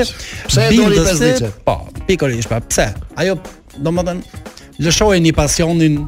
pse 0.51 0.67
e 0.69 0.75
doli 0.77 1.03
50-çe. 1.07 1.53
Po, 1.67 1.79
pikërisht, 2.09 2.51
pra 2.51 2.61
pse? 2.67 2.91
Ajo, 3.23 3.39
domethënë, 3.87 4.43
lëshojeni 4.83 5.33
pasionin 5.37 6.03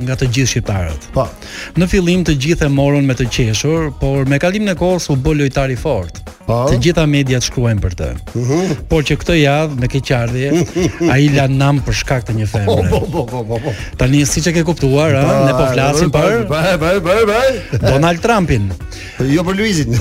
nga 0.03 0.15
të 0.19 0.27
gjithë 0.35 0.51
shqiptarët. 0.51 1.03
Po. 1.15 1.29
Në 1.79 1.87
fillim 1.93 2.25
të 2.27 2.35
gjithë 2.43 2.67
e 2.67 2.71
morën 2.79 3.05
me 3.07 3.15
të 3.15 3.27
qeshur, 3.35 3.81
por 4.01 4.27
me 4.31 4.39
kalimin 4.39 4.73
e 4.75 4.75
kohës 4.75 5.11
u 5.13 5.17
bë 5.17 5.35
lojtar 5.39 5.71
i 5.71 5.77
fortë. 5.77 6.21
Po. 6.47 6.57
Të 6.67 6.79
gjitha 6.83 7.05
mediat 7.07 7.45
shkruajnë 7.47 7.83
për 7.85 7.95
të. 7.99 8.09
Por 8.91 9.05
që 9.07 9.17
këtë 9.23 9.37
javë 9.39 9.77
me 9.79 9.89
këtë 9.91 10.07
qardhje, 10.09 10.51
ai 11.13 11.29
la 11.37 11.45
nam 11.51 11.79
për 11.87 11.95
shkak 12.01 12.25
të 12.29 12.35
një 12.41 12.49
po, 12.49 12.51
femre. 12.51 12.89
Po, 12.91 13.01
po, 13.13 13.23
po, 13.31 13.43
po, 13.51 13.59
po. 13.63 13.75
Tani 14.01 14.25
siç 14.27 14.49
e 14.51 14.55
ke 14.57 14.65
kuptuar, 14.67 15.15
ëh, 15.21 15.31
ne 15.47 15.55
po 15.55 15.67
flasim 15.71 16.11
për 16.13 17.85
Donald 17.85 18.23
Trumpin. 18.25 18.67
Jo 19.31 19.45
për 19.47 19.59
Luizin. 19.61 19.95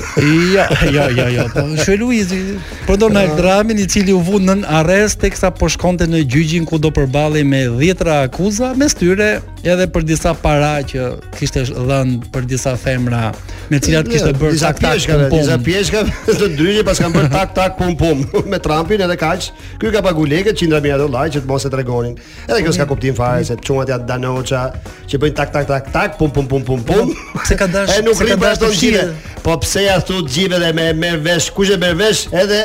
jo, 0.54 0.66
jo, 0.90 1.06
jo, 1.14 1.28
jo. 1.36 1.44
Po 1.54 1.66
shoj 1.84 1.98
Luizin, 2.00 2.58
për 2.88 3.00
Donald 3.04 3.36
Trumpin 3.38 3.78
i 3.78 3.86
cili 3.86 4.14
u 4.16 4.20
vënë 4.26 4.58
në 4.64 4.72
arrest 4.80 5.22
teksa 5.22 5.52
po 5.54 5.70
shkonte 5.70 6.10
në 6.10 6.24
gjyqin 6.32 6.66
ku 6.66 6.80
do 6.82 6.90
përballej 6.90 7.46
me 7.46 7.62
10 7.78 8.10
akuza 8.18 8.72
mes 8.78 8.96
tyre 8.98 9.36
edhe 9.62 9.86
për 9.94 10.08
disa 10.08 10.34
para 10.34 10.74
që 10.82 11.06
kishte 11.38 11.68
dhënë 11.70 12.32
për 12.34 12.48
disa 12.50 12.74
femra 12.82 13.28
me 13.70 13.78
cilat 13.78 14.08
kishte 14.10 14.34
bërë 14.34 14.56
disa 14.58 14.74
pjeshka, 14.80 15.18
disa 15.38 15.58
pjeshka 15.64 16.02
të 16.40 16.46
ndryshë 16.54 16.82
pas 16.86 17.00
kanë 17.02 17.14
bërë 17.16 17.30
tak 17.32 17.50
tak 17.56 17.74
pum 17.78 17.92
pum 18.00 18.20
me 18.52 18.58
Trumpin 18.62 19.00
edhe 19.04 19.16
kaq. 19.20 19.48
Ky 19.80 19.90
ka 19.94 20.02
pagu 20.04 20.24
lekët 20.28 20.60
100 20.64 20.78
mijë 20.84 20.98
dollar 21.02 21.28
që 21.32 21.42
të 21.44 21.48
mos 21.50 21.66
e 21.68 21.72
tregonin. 21.72 22.14
Edhe 22.48 22.60
kjo 22.64 22.74
s'ka 22.76 22.86
kuptim 22.90 23.16
fare 23.18 23.44
se 23.44 23.56
çunat 23.66 23.92
janë 23.92 24.06
Danoça 24.08 24.62
që 25.10 25.20
bëjnë 25.22 25.38
tak 25.40 25.52
tak 25.56 25.68
tak 25.70 25.90
tak 25.96 26.16
pum 26.20 26.30
pum 26.34 26.46
pum 26.48 26.64
pum 26.70 26.82
pum. 26.88 27.12
Se 27.48 27.56
ka 27.58 27.66
dash. 27.70 27.98
nuk 28.06 28.18
rri 28.22 28.36
bash 28.40 28.62
të 28.62 28.72
gjive. 28.78 29.04
Po 29.42 29.58
pse 29.64 29.84
ja 29.86 29.98
thot 30.00 30.28
gjive 30.32 30.60
dhe 30.62 30.72
me 30.78 30.86
me 31.02 31.12
vesh, 31.26 31.50
kush 31.56 31.74
e 31.74 31.78
merr 31.82 31.98
vesh 32.00 32.26
edhe 32.42 32.62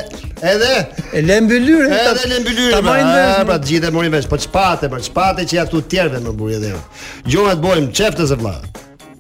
edhe 0.54 0.74
e 1.18 1.26
lën 1.28 1.48
mbylyrë. 1.48 1.92
Edhe 2.00 2.34
lën 2.34 2.44
mbylyrë. 2.46 2.74
Ta 2.78 2.82
vajnë 2.86 3.14
pra, 3.14 3.46
pra 3.52 3.60
të 3.64 3.72
gjithë 3.74 3.94
morin 3.96 4.14
vesh, 4.16 4.30
po 4.30 4.38
çpate, 4.38 4.90
po 4.94 5.02
çpate 5.02 5.48
që 5.50 5.60
ja 5.62 5.66
thot 5.70 5.90
tjerëve 5.92 6.22
më 6.28 6.36
buri 6.40 6.60
dhe 6.64 6.76
jo. 6.76 6.82
Gjona 7.28 7.56
të 7.58 7.66
bojm 7.66 7.88
çeftë 7.98 8.30
zë 8.36 8.44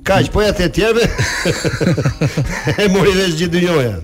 Kaq, 0.07 0.31
po 0.31 0.39
ja 0.39 0.55
the 0.55 0.69
tjerëve. 0.71 1.03
e 2.79 2.87
mori 2.95 3.11
vesh 3.17 3.35
gjithë 3.35 3.51
dynjoja. 3.51 3.97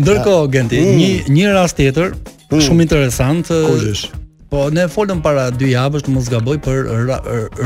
Ndërkohë 0.00 0.46
Genti, 0.54 0.80
mm. 0.80 0.96
një 0.96 1.28
një 1.36 1.50
rast 1.52 1.76
tjetër 1.76 2.14
mm. 2.50 2.56
shumë 2.64 2.82
interesant. 2.88 3.46
Kush 3.52 4.06
Po 4.52 4.66
ne 4.68 4.82
folëm 4.92 5.22
para 5.24 5.46
dy 5.48 5.70
javësh, 5.72 6.10
mos 6.12 6.26
gaboj 6.28 6.58
për 6.60 6.82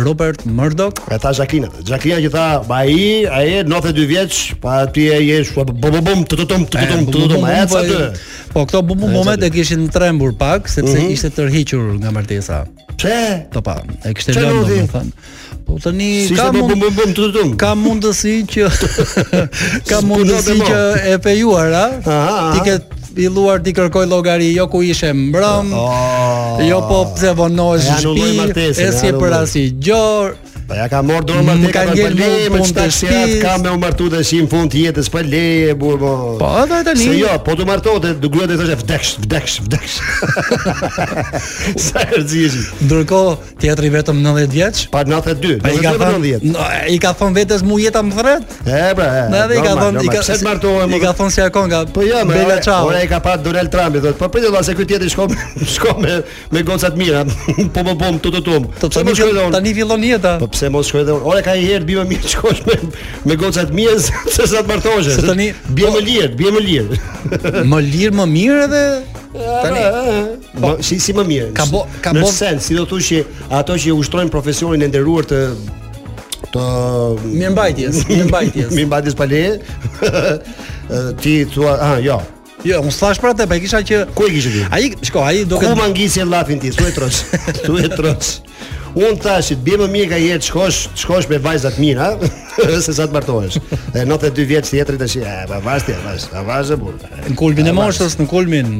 Robert 0.07 0.45
Murdoch. 0.47 1.01
E 1.11 1.17
ta 1.19 1.33
Jacqueline. 1.35 1.67
Jakina 1.83 2.21
që 2.23 2.31
tha, 2.31 2.45
"Ba 2.63 2.85
ai 2.87 3.27
ai 3.27 3.65
92 3.67 4.05
vjeç, 4.07 4.35
pa 4.63 4.85
ti 4.95 5.09
e 5.11 5.19
jesh 5.19 5.51
bum 5.57 5.75
bum 5.83 5.99
bum 6.07 6.23
tut 6.31 6.45
tum 6.47 6.63
tut 6.63 6.79
tum 6.79 7.03
tut 7.11 7.35
ai 7.51 7.67
sa 7.67 7.83
Po 8.55 8.63
këto 8.63 8.85
bum 8.87 9.03
bum 9.03 9.11
moment 9.17 9.43
e 9.43 9.51
kishin 9.51 9.89
trembur 9.91 10.31
pak 10.39 10.71
sepse 10.71 10.95
mhm. 10.95 11.11
ishte 11.11 11.35
tërhiqur 11.35 11.99
nga 11.99 12.15
martesa. 12.15 12.63
Pse? 12.97 13.47
topa 13.53 13.83
po, 13.83 13.99
pa, 13.99 14.09
e 14.11 14.15
kishte 14.15 14.39
lënë 14.39 14.63
domethënë 14.63 15.11
tani 15.81 16.27
si 16.27 16.35
ka 16.37 16.53
po 16.53 16.69
mund 16.69 17.17
ka 17.61 17.71
mundësi 17.77 18.35
që 18.49 18.69
ka 19.91 19.99
mundësi 20.05 20.59
që 20.67 20.81
e 21.13 21.17
pejuar 21.25 21.73
a 21.77 21.87
ti 22.57 22.65
ke 22.67 22.77
filluar 23.17 23.63
ti 23.65 23.73
kërkoj 23.77 24.07
llogari 24.11 24.51
jo 24.57 24.67
ku 24.73 24.83
ishe 24.85 25.13
mbrëm 25.13 25.73
oh, 25.73 25.81
oh. 25.81 26.67
jo 26.69 26.81
po 26.89 27.01
pse 27.15 27.33
vonohesh 27.37 27.89
shtëpi 28.05 28.69
e 28.85 28.91
si 29.01 29.15
për 29.21 29.39
asgjë 29.43 29.67
gjë 29.89 30.56
Po 30.67 30.75
ja 30.75 30.89
ka 30.91 30.99
marrë 31.07 31.27
dorë 31.29 31.43
martë 31.47 31.69
ka 31.71 31.83
ngel 31.95 32.15
me 32.19 32.29
punë 32.57 32.73
të 32.75 32.85
shtëpit, 32.97 33.33
ka 33.39 33.53
me 33.63 33.71
u 33.71 33.79
martu 33.79 34.09
të 34.11 34.21
shi 34.27 34.41
në 34.43 34.49
fund 34.51 34.73
të 34.73 34.81
jetës 34.81 35.11
pa 35.15 35.21
leje 35.23 35.77
burr 35.79 36.01
po. 36.03 36.13
Po 36.41 36.49
ata 36.63 36.81
tani. 36.89 37.05
Se 37.07 37.13
jo, 37.21 37.31
po 37.47 37.55
të 37.55 37.67
martohet, 37.69 38.17
do 38.19 38.31
gruaja 38.35 38.49
të 38.51 38.57
thoshë 38.63 38.77
vdesh, 38.81 39.11
vdesh, 39.23 39.55
vdesh. 39.63 39.99
Sa 41.85 42.03
e 42.03 42.09
rëzijë. 42.19 42.63
Ndërkohë, 42.83 43.37
teatri 43.63 43.93
vetëm 43.95 44.19
90 44.25 44.53
vjeç. 44.57 44.81
Pa 44.97 45.05
92, 45.07 45.61
90. 45.63 45.63
Ai 45.71 45.79
ka 45.79 46.75
i 46.91 46.99
ka 47.07 47.15
thonë 47.23 47.39
vetes 47.39 47.63
mu 47.69 47.79
jeta 47.79 48.03
më 48.09 48.17
thret? 48.19 48.59
E 48.67 48.83
bra, 48.99 49.09
e. 49.23 49.45
ai 49.47 49.63
ka 49.63 49.77
thonë, 49.79 50.03
i 50.03 50.11
ka 50.11 50.19
thonë 50.19 50.31
se 50.33 50.39
martohet, 50.43 50.91
i 50.91 50.99
ka 51.07 51.13
po- 51.13 51.23
thonë 51.23 51.37
se 51.39 51.49
ka 51.55 51.65
nga. 51.71 51.85
Po 51.95 52.07
jo, 52.07 52.25
ora 52.91 53.05
i 53.07 53.13
ka 53.15 53.23
pa 53.23 53.37
Donald 53.39 53.71
Trump 53.71 54.01
thotë, 54.03 54.19
po 54.19 54.33
pritet 54.35 54.51
valla 54.51 54.67
se 54.67 54.75
ky 54.83 54.91
teatri 54.91 55.15
shkon 55.15 55.39
shkon 55.77 56.03
me 56.03 56.19
me 56.51 56.67
goncat 56.67 56.99
mira. 56.99 57.23
Po 57.77 57.83
po 57.85 57.93
po, 57.99 58.09
tutotum. 58.23 58.67
Po, 58.71 58.89
po 58.93 59.47
tani 59.53 59.73
fillon 59.75 60.01
jeta. 60.07 60.37
Po 60.41 60.47
pse 60.57 60.69
mos 60.73 60.89
shkoj 60.89 61.03
edhe 61.05 61.15
unë. 61.17 61.29
Ora 61.29 61.43
ka 61.45 61.53
një 61.57 61.71
herë 61.71 61.87
bimë 61.89 62.05
mirë 62.09 62.31
shkosh 62.33 62.63
me 62.67 62.77
me 63.29 63.37
të 63.57 63.67
mia 63.77 63.93
se 64.01 64.47
sa 64.49 64.63
të 64.63 64.69
martohesh. 64.71 65.13
Se 65.19 65.25
tani 65.29 65.51
bie 65.77 65.91
më 65.93 66.03
lirë, 66.09 66.33
bie 66.41 66.53
më 66.55 66.63
lirë. 66.69 67.01
më 67.73 67.81
lirë 67.85 68.17
më 68.23 68.27
mirë 68.35 68.61
edhe 68.67 68.85
tani. 69.35 69.83
Po, 70.63 70.73
si 70.89 70.99
si 71.07 71.15
më 71.19 71.25
mirë. 71.31 71.49
Ka 71.59 71.67
bo 71.73 71.85
ka 72.05 72.15
bo 72.17 72.29
sens, 72.33 72.69
si 72.71 72.77
do 72.79 72.87
të 72.89 72.95
thosh 72.95 73.11
që 73.11 73.51
ato 73.61 73.77
që 73.83 73.97
ushtrojnë 74.01 74.33
profesionin 74.33 74.87
e 74.87 74.89
nderuar 74.91 75.29
të 75.33 75.43
të 76.53 76.63
mirëmbajtjes, 77.27 78.01
mirëmbajtjes. 78.13 78.73
mirëmbajtjes 78.77 79.19
pa 79.19 79.29
leje. 79.29 79.59
Ti 81.21 81.35
thua, 81.53 81.75
ah, 81.83 81.99
jo. 82.01 82.19
Jo, 82.65 82.81
më 82.83 82.93
thash 82.97 83.21
për 83.23 83.31
atë, 83.35 83.45
pa 83.51 83.57
kisha 83.63 83.81
që 83.87 83.99
Ku 84.17 84.25
e 84.27 84.31
kisha 84.33 84.51
ti? 84.51 84.63
Ai, 84.75 84.87
shko, 85.07 85.21
ai 85.23 85.45
do 85.47 85.59
të 85.61 85.69
Ku 85.69 85.77
mangisje 85.79 86.25
llafin 86.27 86.59
ti, 86.63 86.73
thuaj 86.75 86.95
tros. 86.97 87.19
Thuaj 87.67 88.17
Un 88.97 89.13
thashë 89.21 89.53
të 89.59 89.65
bëjmë 89.67 89.87
mirë 89.93 90.07
ka 90.09 90.17
jetë, 90.19 90.47
shkosh, 90.49 90.77
shkosh 90.97 91.27
me 91.29 91.37
vajza 91.45 91.69
të 91.75 91.83
mira, 91.85 92.07
se 92.87 92.95
sa 92.97 93.05
të 93.05 93.13
martohesh. 93.13 93.59
Dhe 93.93 94.07
92 94.09 94.47
vjeç 94.49 94.71
tjetri 94.73 94.97
tash, 95.03 95.19
e 95.21 95.35
pa 95.51 95.59
vajzë, 95.61 95.97
vajzë, 96.33 96.39
a 96.39 96.79
burr. 96.81 97.03
Në 97.27 97.35
kulmin 97.37 97.69
e 97.69 97.75
moshës, 97.77 98.17
në 98.17 98.27
kulmin. 98.31 98.71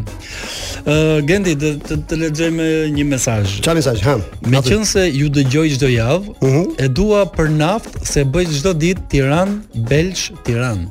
Ë 0.89 1.21
Gendi 1.29 1.53
të 1.61 1.75
të 1.91 1.99
të 2.09 2.21
lexojmë 2.23 2.71
një 2.97 3.07
mesazh. 3.11 3.59
Çfarë 3.61 3.81
mesazh? 3.83 4.07
Ha. 4.09 4.17
Meqense 4.57 5.05
ju 5.13 5.29
dëgjoj 5.37 5.67
çdo 5.77 5.93
javë, 5.93 6.37
mhm. 6.47 6.65
e 6.81 6.89
dua 6.97 7.27
për 7.37 7.53
naft 7.61 8.01
se 8.09 8.25
bëj 8.25 8.49
çdo 8.63 8.73
ditë 8.81 9.07
Tiran, 9.13 9.59
Belç, 9.93 10.31
Tiran. 10.49 10.87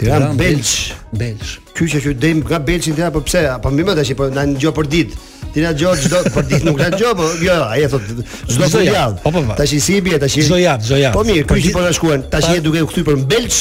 Tiran, 0.00 0.36
Belç, 0.36 0.92
Belç. 1.16 1.56
Ky 1.80 1.88
që 1.96 2.12
dëm 2.20 2.44
nga 2.44 2.60
Belçin 2.60 2.92
tëra, 2.96 3.08
po 3.12 3.24
pse? 3.24 3.40
Apo 3.56 3.72
më 3.72 3.88
më 3.88 3.96
tash, 4.02 4.12
po 4.18 4.28
na 4.32 4.44
ngjo 4.52 4.72
për 4.76 4.88
ditë. 4.98 5.28
Ti 5.54 5.58
na 5.66 5.72
gjon 5.74 5.96
çdo 5.98 6.20
për 6.28 6.32
po 6.36 6.42
ditë 6.46 6.66
nuk 6.68 6.78
na 6.78 6.90
gjon, 6.94 7.14
po 7.18 7.26
jo, 7.42 7.54
ai 7.66 7.82
thot 7.90 8.04
çdo 8.04 8.68
gjë 8.70 8.94
javë. 8.94 9.18
Po, 9.24 9.32
po, 9.34 9.42
tash 9.58 9.72
i 9.74 9.80
si 9.82 9.96
bie, 10.04 10.14
tash 10.22 10.36
i. 10.38 10.44
Çdo 10.46 10.60
javë, 10.62 10.84
çdo 10.86 10.98
javë. 11.00 11.16
Po 11.16 11.24
mirë, 11.26 11.46
kush 11.50 11.70
po 11.74 11.82
na 11.82 11.90
shkuan? 11.96 12.22
Tash 12.30 12.52
je 12.54 12.60
duke 12.62 12.84
u 12.84 12.90
kthy 12.90 13.02
për 13.08 13.18
Belç 13.30 13.58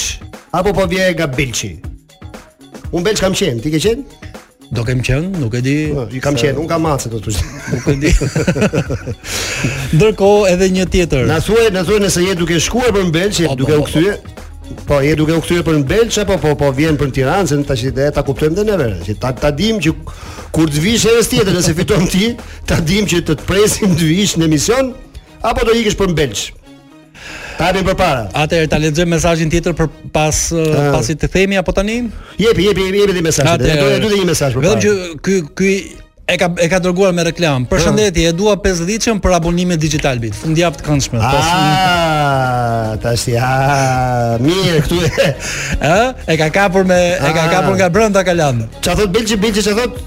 apo 0.54 0.74
po 0.78 0.86
vjen 0.92 1.16
nga 1.18 1.26
Belçi? 1.34 1.72
Un 2.94 3.06
Belç 3.06 3.24
kam 3.26 3.34
qenë, 3.34 3.64
ti 3.66 3.74
ke 3.74 3.82
qenë? 3.82 4.06
Do 4.78 4.84
kem 4.86 5.00
qenë, 5.02 5.32
nuk 5.42 5.56
e 5.58 5.64
di. 5.66 5.76
kam 6.22 6.38
qenë, 6.38 6.60
un 6.62 6.70
kam 6.70 6.86
macet 6.86 7.10
këtu. 7.16 7.34
Nuk 7.74 7.88
e 7.90 7.96
di. 8.04 8.14
Ndërkohë 9.98 10.52
edhe 10.54 10.68
një 10.78 10.86
tjetër. 10.94 11.26
Na 11.32 11.40
thuaj, 11.42 11.72
na 11.74 11.82
thuaj 11.88 12.04
nëse 12.06 12.28
je 12.28 12.38
duke 12.38 12.62
shkuar 12.62 12.94
për 12.94 13.10
Belç, 13.18 13.42
duke 13.58 13.82
u 13.82 13.88
kthyer. 13.90 14.22
Po 14.86 15.02
je 15.02 15.16
duke 15.16 15.34
u 15.38 15.42
kthyer 15.42 15.64
për 15.66 15.78
në 15.80 15.86
Belç 15.90 16.18
apo 16.22 16.36
po 16.42 16.52
po 16.58 16.70
vjen 16.76 16.98
për 17.00 17.10
në 17.12 17.16
Tiranë, 17.20 17.58
ne 17.62 17.66
tash 17.68 17.84
ide 17.90 18.08
ta 18.14 18.24
kuptojmë 18.26 18.58
dhe 18.60 18.66
never. 18.68 18.94
Që 19.06 19.16
ta 19.22 19.32
ta 19.36 19.52
dim 19.52 19.80
që 19.82 19.94
kur 20.56 20.70
të 20.70 20.82
vish 20.84 21.08
edhe 21.12 21.24
tjetër 21.26 21.56
nëse 21.60 21.76
fiton 21.78 22.06
ti, 22.10 22.32
ta 22.70 22.80
dim 22.82 23.08
që 23.10 23.22
të 23.28 23.38
të 23.40 23.48
presim 23.50 23.94
të 24.00 24.10
vish 24.14 24.38
në 24.42 24.46
emision 24.50 24.92
apo 25.46 25.66
do 25.70 25.76
ikësh 25.78 25.98
për 26.00 26.12
në 26.14 26.18
Belç. 26.22 26.44
Ta 27.60 27.68
hapim 27.70 27.88
përpara. 27.90 28.28
Atëherë 28.40 28.70
ta 28.72 28.78
lexojmë 28.80 29.14
mesazhin 29.18 29.50
tjetër 29.52 29.74
për 29.78 29.90
pas 30.16 30.44
ah. 30.56 30.60
uh, 30.60 30.84
pasi 30.96 31.18
të 31.20 31.30
themi 31.34 31.58
apo 31.60 31.74
tani? 31.76 32.00
Jepi, 32.40 32.70
jepi, 32.70 32.86
jepi, 32.88 33.02
jepi 33.08 33.26
mesazhin. 33.26 33.56
Atëherë 33.56 33.90
do 34.00 34.06
të 34.06 34.14
dy 34.16 34.22
një 34.24 34.30
mesazh 34.32 34.56
përpara. 34.56 34.78
Vetëm 34.78 34.86
që 34.86 35.26
ky 35.28 35.38
ky 35.60 35.74
e 36.30 36.38
ka 36.38 36.48
e 36.62 36.68
ka 36.72 36.80
dërguar 36.84 37.12
me 37.18 37.24
reklam. 37.26 37.66
Përshëndetje, 37.70 38.28
e 38.30 38.34
dua 38.38 38.54
5 38.66 39.22
për 39.24 39.32
abonimin 39.40 39.80
digital 39.82 40.20
bit. 40.22 40.36
Fundjavë 40.44 40.80
të 40.82 40.86
këndshme. 40.86 41.18
Po 41.24 41.42
ah, 41.42 42.94
tash 43.02 43.28
ja. 43.34 43.56
Mirë, 44.44 44.78
këtu 44.86 45.02
e. 45.10 45.28
Ë, 45.90 45.98
e 46.32 46.38
ka 46.44 46.52
kapur 46.60 46.86
me 46.86 47.00
e 47.18 47.20
ka 47.34 47.48
ah. 47.48 47.52
kapur 47.58 47.76
nga 47.80 47.90
brenda 47.90 48.24
ka 48.28 48.38
lënë. 48.38 48.70
Çfarë 48.84 49.04
thot 49.04 49.14
Belçi 49.18 49.42
Belçi 49.42 49.66
çfarë 49.66 49.88
thot? 49.90 50.02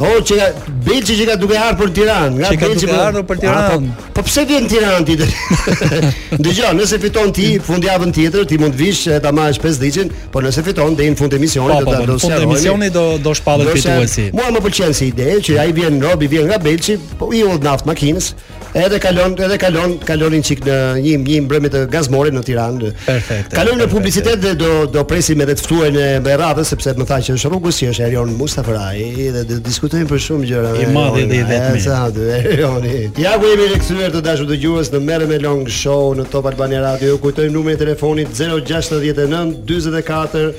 Po 0.00 0.06
oh, 0.18 0.22
çega 0.24 0.54
Belçi 0.88 1.26
ka 1.28 1.34
duke 1.40 1.56
ardhur 1.60 1.90
për 1.90 1.90
Tiranë, 1.96 2.38
nga 2.38 2.50
Belçi 2.62 2.86
duke 2.88 2.94
ardhur 3.00 3.24
për 3.28 3.40
Tiranë. 3.42 3.90
Po 4.16 4.22
pse 4.24 4.44
vjen 4.48 4.64
Tiranë 4.68 5.02
ti? 5.10 5.16
Dëgjoj, 6.46 6.70
nëse 6.78 6.96
fiton 7.02 7.28
ti 7.36 7.48
fundjavën 7.66 8.14
tjetër, 8.16 8.46
ti 8.48 8.56
mund 8.62 8.78
vish 8.80 9.10
e 9.10 9.18
eh, 9.18 9.20
ta 9.20 9.28
marrësh 9.36 9.60
pesë 9.60 9.82
ditën, 9.82 10.14
po 10.32 10.40
nëse 10.40 10.64
fiton 10.64 10.96
deri 10.96 11.12
po, 11.12 11.28
po, 11.28 11.28
po, 11.36 11.36
në 11.36 11.36
fund 11.36 11.36
të 11.36 11.42
misionit 11.42 11.84
do 11.84 11.90
ta 11.90 12.06
do 12.06 12.16
të 12.16 12.24
shkojë. 12.24 12.38
Po 12.40 12.54
misioni 12.54 12.90
do 12.94 13.04
do 13.28 13.34
shpallet 13.36 13.74
fituesi. 13.76 14.26
Muam 14.40 14.56
më 14.56 14.64
pëlqen 14.70 14.96
si 14.96 15.10
ide 15.12 15.36
që 15.44 15.60
ai 15.66 15.76
vjen 15.76 16.00
Robi 16.06 16.30
vjen 16.32 16.48
nga 16.48 16.56
Belçi, 16.64 16.96
po 17.20 17.28
i 17.36 17.44
ul 17.44 17.60
naft 17.60 17.84
makinës, 17.90 18.32
Edhe 18.74 18.98
kalon, 19.00 19.32
edhe 19.44 19.56
kalon, 19.58 19.96
kalonin 20.06 20.42
çik 20.46 20.60
në 20.66 20.74
një 21.02 21.14
një 21.24 21.38
mbrëmje 21.48 21.70
të 21.74 21.80
gazmorit 21.90 22.34
në 22.36 22.42
Tiranë. 22.46 22.90
Perfekt. 23.06 23.48
Kalon 23.56 23.80
në 23.82 23.88
publicitet 23.90 24.38
dhe 24.42 24.52
do 24.60 24.70
do 24.94 25.02
presim 25.10 25.42
edhe 25.42 25.56
të 25.58 25.64
ftuhen 25.64 25.96
në 25.98 26.04
Berratë 26.26 26.62
sepse 26.68 26.94
më 26.98 27.06
thanë 27.10 27.26
që 27.28 27.34
është 27.40 27.50
rrugës 27.50 27.80
që 27.82 27.88
është 27.90 28.04
Erion 28.06 28.30
Mustafaraj 28.38 29.02
dhe 29.34 29.42
do 29.50 29.58
diskutojmë 29.66 30.06
për 30.12 30.22
shumë 30.26 30.50
gjëra. 30.52 30.70
I 30.84 30.88
madhi 30.94 31.26
dhe 31.32 31.40
i 31.42 31.44
vetmi. 31.50 31.82
Sa 31.88 32.00
do 32.14 32.28
Erion. 32.36 32.86
Ja 33.18 33.34
ku 33.42 33.50
jemi 33.50 33.66
rikthyer 33.74 34.14
të 34.14 34.22
dashur 34.28 34.46
dëgjues 34.52 34.92
në 34.94 35.02
merrë 35.08 35.30
me 35.32 35.42
long 35.42 35.66
show 35.80 36.12
në 36.14 36.30
Top 36.30 36.46
Albani 36.52 36.78
Radio. 36.84 37.16
Ju 37.16 37.22
kujtojmë 37.26 37.52
numrin 37.56 37.74
e 37.74 37.82
telefonit 37.82 38.30
069 38.38 39.64
44 39.66 40.54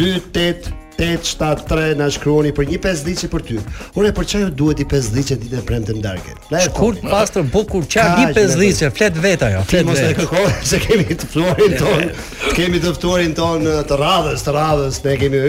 28 0.00 0.78
873 1.00 1.94
na 1.98 2.10
shkruani 2.12 2.52
për 2.52 2.66
një 2.68 2.78
pesë 2.84 3.04
ditë 3.06 3.28
për 3.32 3.44
ty. 3.48 3.58
Ure, 3.98 4.10
për 4.16 4.26
çaj 4.32 4.42
duhet 4.58 4.82
i 4.84 4.86
pesë 4.88 5.14
ditë 5.14 5.36
ditë 5.44 5.60
e 5.60 5.62
premte 5.66 5.94
ndarke. 5.96 6.34
Na 6.52 6.60
e 6.66 6.72
kurt 6.76 7.00
pastër 7.08 7.46
bukur 7.54 7.86
çaj 7.88 8.08
di 8.18 8.26
pesë 8.36 8.58
ditë 8.60 8.90
flet 8.98 9.16
vet 9.24 9.44
ajo. 9.48 9.62
Flet 9.70 9.86
mos 9.88 10.00
e 10.04 10.10
kërkoj 10.20 10.48
se 10.72 10.80
kemi 10.84 11.08
të 11.16 11.30
ftuarin 11.32 11.76
ton. 11.80 12.06
Kemi 12.56 12.80
të 12.82 12.92
ftuarin 12.98 13.32
ton 13.36 13.64
të 13.64 13.98
radhës, 14.00 14.42
të 14.44 14.52
radhës, 14.56 14.98
ne 15.06 15.14
kemi 15.20 15.40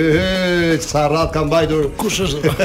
sa 0.85 1.07
rad 1.11 1.33
ka 1.35 1.43
mbajtur. 1.47 1.89
Kush 1.99 2.21
është? 2.27 2.55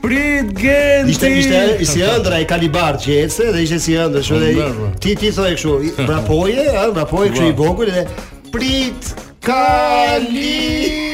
Prit 0.04 0.50
Genti. 0.58 1.14
Ishte 1.14 1.30
ishte 1.40 1.60
i 1.84 1.88
si 1.88 2.02
ëndra 2.06 2.42
i 2.44 2.48
Kalibar 2.50 2.98
Gjetse 3.00 3.48
dhe 3.54 3.64
ishte 3.64 3.80
si 3.86 3.96
ëndër, 4.00 4.26
kështu 4.26 4.42
dhe 4.42 4.92
ti 5.04 5.16
ti 5.20 5.32
thoi 5.34 5.54
kështu, 5.56 6.04
brapoje, 6.08 6.68
ha, 6.76 6.88
brapoje 6.96 7.32
kështu 7.34 7.50
i 7.54 7.58
vogul 7.64 7.92
dhe 7.96 8.06
prit 8.54 9.12
Kalibar. 9.44 11.12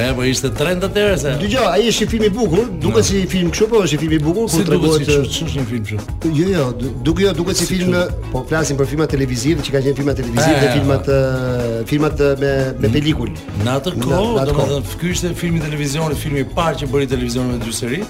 E 0.00 0.08
po 0.16 0.24
ishte 0.26 0.50
tren 0.58 0.82
atëherë 0.82 1.16
se. 1.20 1.34
Dgjoj, 1.42 1.66
ai 1.70 1.86
është 1.90 2.06
një 2.06 2.10
film 2.14 2.26
i 2.26 2.30
bukur, 2.36 2.62
duket 2.82 3.04
si 3.06 3.20
film 3.30 3.50
kështu 3.54 3.68
po 3.72 3.82
është 3.86 4.00
film 4.02 4.14
i 4.16 4.20
bukur 4.24 4.46
ku 4.50 4.64
tregohet. 4.66 5.10
Si 5.32 5.46
një 5.46 5.64
film 5.70 5.86
kështu. 5.90 6.32
Jo, 6.38 6.46
jo, 6.54 6.66
duket 7.06 7.24
jo, 7.28 7.34
duket 7.42 7.60
si 7.62 7.68
film, 7.70 7.94
po 8.32 8.42
flasim 8.50 8.80
për 8.80 8.90
filma 8.94 9.06
televizive 9.12 9.62
që 9.66 9.74
kanë 9.76 9.88
qenë 9.90 10.00
filma 10.02 10.16
televizive 10.22 10.62
dhe 10.62 10.74
filma 10.78 11.88
filmat 11.92 12.24
me 12.42 12.52
me 12.82 12.92
pelikul. 12.96 13.30
Në 13.62 13.76
atë 13.78 13.94
kohë, 14.02 14.46
domethënë 14.50 15.00
ky 15.02 15.14
ishte 15.14 15.32
filmi 15.42 15.62
televizionit, 15.66 16.18
filmi 16.24 16.42
i 16.44 16.48
parë 16.58 16.82
që 16.82 16.90
bëri 16.94 17.10
televizion 17.14 17.52
me 17.54 17.62
dy 17.62 17.74
seri 17.76 18.02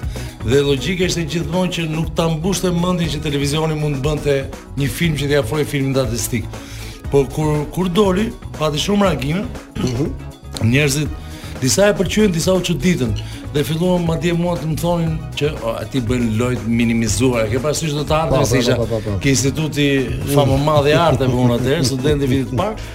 dhe 0.43 0.59
logjika 0.65 1.07
ishte 1.07 1.23
gjithmonë 1.33 1.71
që 1.77 1.85
nuk 1.91 2.09
ta 2.17 2.27
mbushte 2.33 2.69
mendin 2.75 3.09
që 3.13 3.21
televizioni 3.27 3.77
mund 3.79 3.99
të 4.01 4.03
bënte 4.07 4.35
një 4.79 4.89
film 4.97 5.15
që 5.19 5.31
t'i 5.31 5.39
ofrojë 5.43 5.69
film 5.75 5.93
statistik. 5.95 6.61
Por 7.13 7.27
kur 7.29 7.49
kur 7.69 7.89
doli, 7.95 8.31
pati 8.59 8.79
shumë 8.81 9.05
reagime. 9.05 9.41
Mhm. 9.77 10.69
Njerëzit 10.71 11.09
disa 11.61 11.85
e 11.91 11.93
pëlqyen, 11.99 12.31
disa 12.33 12.53
u 12.57 12.61
çuditën 12.65 13.11
dhe 13.53 13.61
filluan 13.67 14.01
madje 14.07 14.33
mua 14.33 14.55
të 14.57 14.65
më 14.71 14.75
thonin 14.81 15.13
që 15.37 15.51
aty 15.83 15.99
bën 16.09 16.23
lojt 16.39 16.63
minimizuar. 16.65 17.45
Ke 17.53 17.61
parasysh 17.61 17.93
do 17.93 18.01
të 18.09 18.13
ardhë 18.21 18.39
se 18.49 18.57
isha 18.63 18.75
ke 19.21 19.29
instituti 19.29 19.85
famë 20.33 20.57
madh 20.65 20.89
i 20.89 20.95
artë 21.05 21.27
për 21.29 21.37
unë 21.43 21.57
atëherë, 21.59 21.85
studenti 21.91 22.29
vitit 22.31 22.49
të 22.55 22.57
parë. 22.61 22.87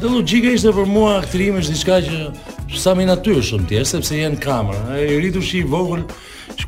Dhe 0.00 0.10
logjika 0.10 0.50
ishte 0.58 0.72
për 0.80 0.90
mua 0.96 1.12
aktrimi 1.22 1.62
është 1.62 1.76
diçka 1.76 1.96
që 2.08 2.80
sa 2.82 2.90
më 2.98 3.06
natyrshëm 3.12 3.68
ti, 3.70 3.78
sepse 3.92 4.18
janë 4.24 4.42
kamera. 4.42 4.82
Ai 4.96 5.06
rritur 5.20 5.42
shi 5.46 5.62
i 5.62 5.68
vogël, 5.74 6.02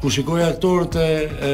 ku 0.01 0.11
shikoj 0.15 0.47
aktorët 0.47 0.95
e, 1.03 1.11
e 1.49 1.53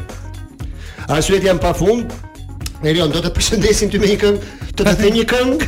Arsyet 1.12 1.44
janë 1.46 1.62
pa 1.62 1.72
fund 1.78 2.14
Erion, 2.86 3.10
do 3.10 3.18
të 3.24 3.30
përshëndesim 3.34 3.90
të 3.90 4.00
me 4.02 4.12
një 4.12 4.18
këngë 4.22 4.70
Të 4.78 4.84
të 4.84 4.94
the 5.00 5.10
një 5.16 5.24
këngë 5.32 5.68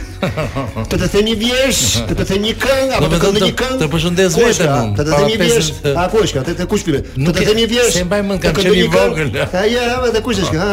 Të 0.92 0.98
të 1.02 1.08
the 1.14 1.22
një 1.26 1.36
vjesh 1.40 1.80
Të 2.10 2.18
të 2.20 2.26
the 2.30 2.38
një 2.44 2.52
këngë 2.62 2.98
Apo 2.98 3.10
të 3.14 3.20
këndë 3.24 3.42
një 3.44 3.54
këngë 3.62 3.78
Të 3.82 3.88
përshëndes 3.94 4.38
vetëm. 4.38 4.70
mund 4.70 5.00
Të 5.00 5.06
të 5.08 5.20
the 5.20 5.30
një 5.30 5.38
vjesh 5.42 5.70
A, 5.94 6.06
ku 6.12 6.22
është 6.26 6.38
ka? 6.38 6.44
Të 6.50 6.56
të 6.60 6.68
kush 6.74 6.86
Të 6.86 7.36
të 7.48 7.56
një 7.58 7.68
vjesh 7.74 7.96
Se 7.98 8.04
mbaj 8.10 8.22
mën 8.30 8.42
kam 8.46 8.60
që 8.60 8.74
një 8.78 8.90
vogël 8.94 9.32
A, 9.48 9.64
ja, 9.72 9.86
ja, 9.92 10.12
dhe 10.18 10.22
kush 10.28 10.42
është 10.46 10.58
ka? 10.58 10.68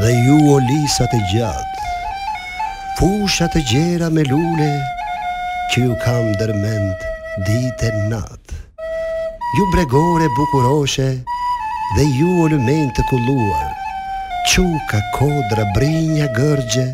dhe 0.00 0.10
ju 0.24 0.36
o 0.52 0.56
lisat 0.68 1.12
e 1.16 1.20
gjatë 1.32 1.84
fushat 2.98 3.56
e 3.56 3.62
gjera 3.70 4.10
me 4.12 4.22
lule 4.28 4.72
që 5.72 5.84
ju 5.84 5.94
kam 6.04 6.28
dërmend 6.40 7.06
ditë 7.46 7.88
e 7.88 8.02
natë 8.10 8.60
ju 9.56 9.64
bregore 9.72 10.28
bukuroshe 10.36 11.08
dhe 11.96 12.04
ju 12.18 12.36
o 12.44 12.48
të 12.96 13.02
kulluar 13.10 13.72
quka 14.52 15.00
kodra 15.16 15.64
brinja 15.74 16.28
gërgje 16.36 16.86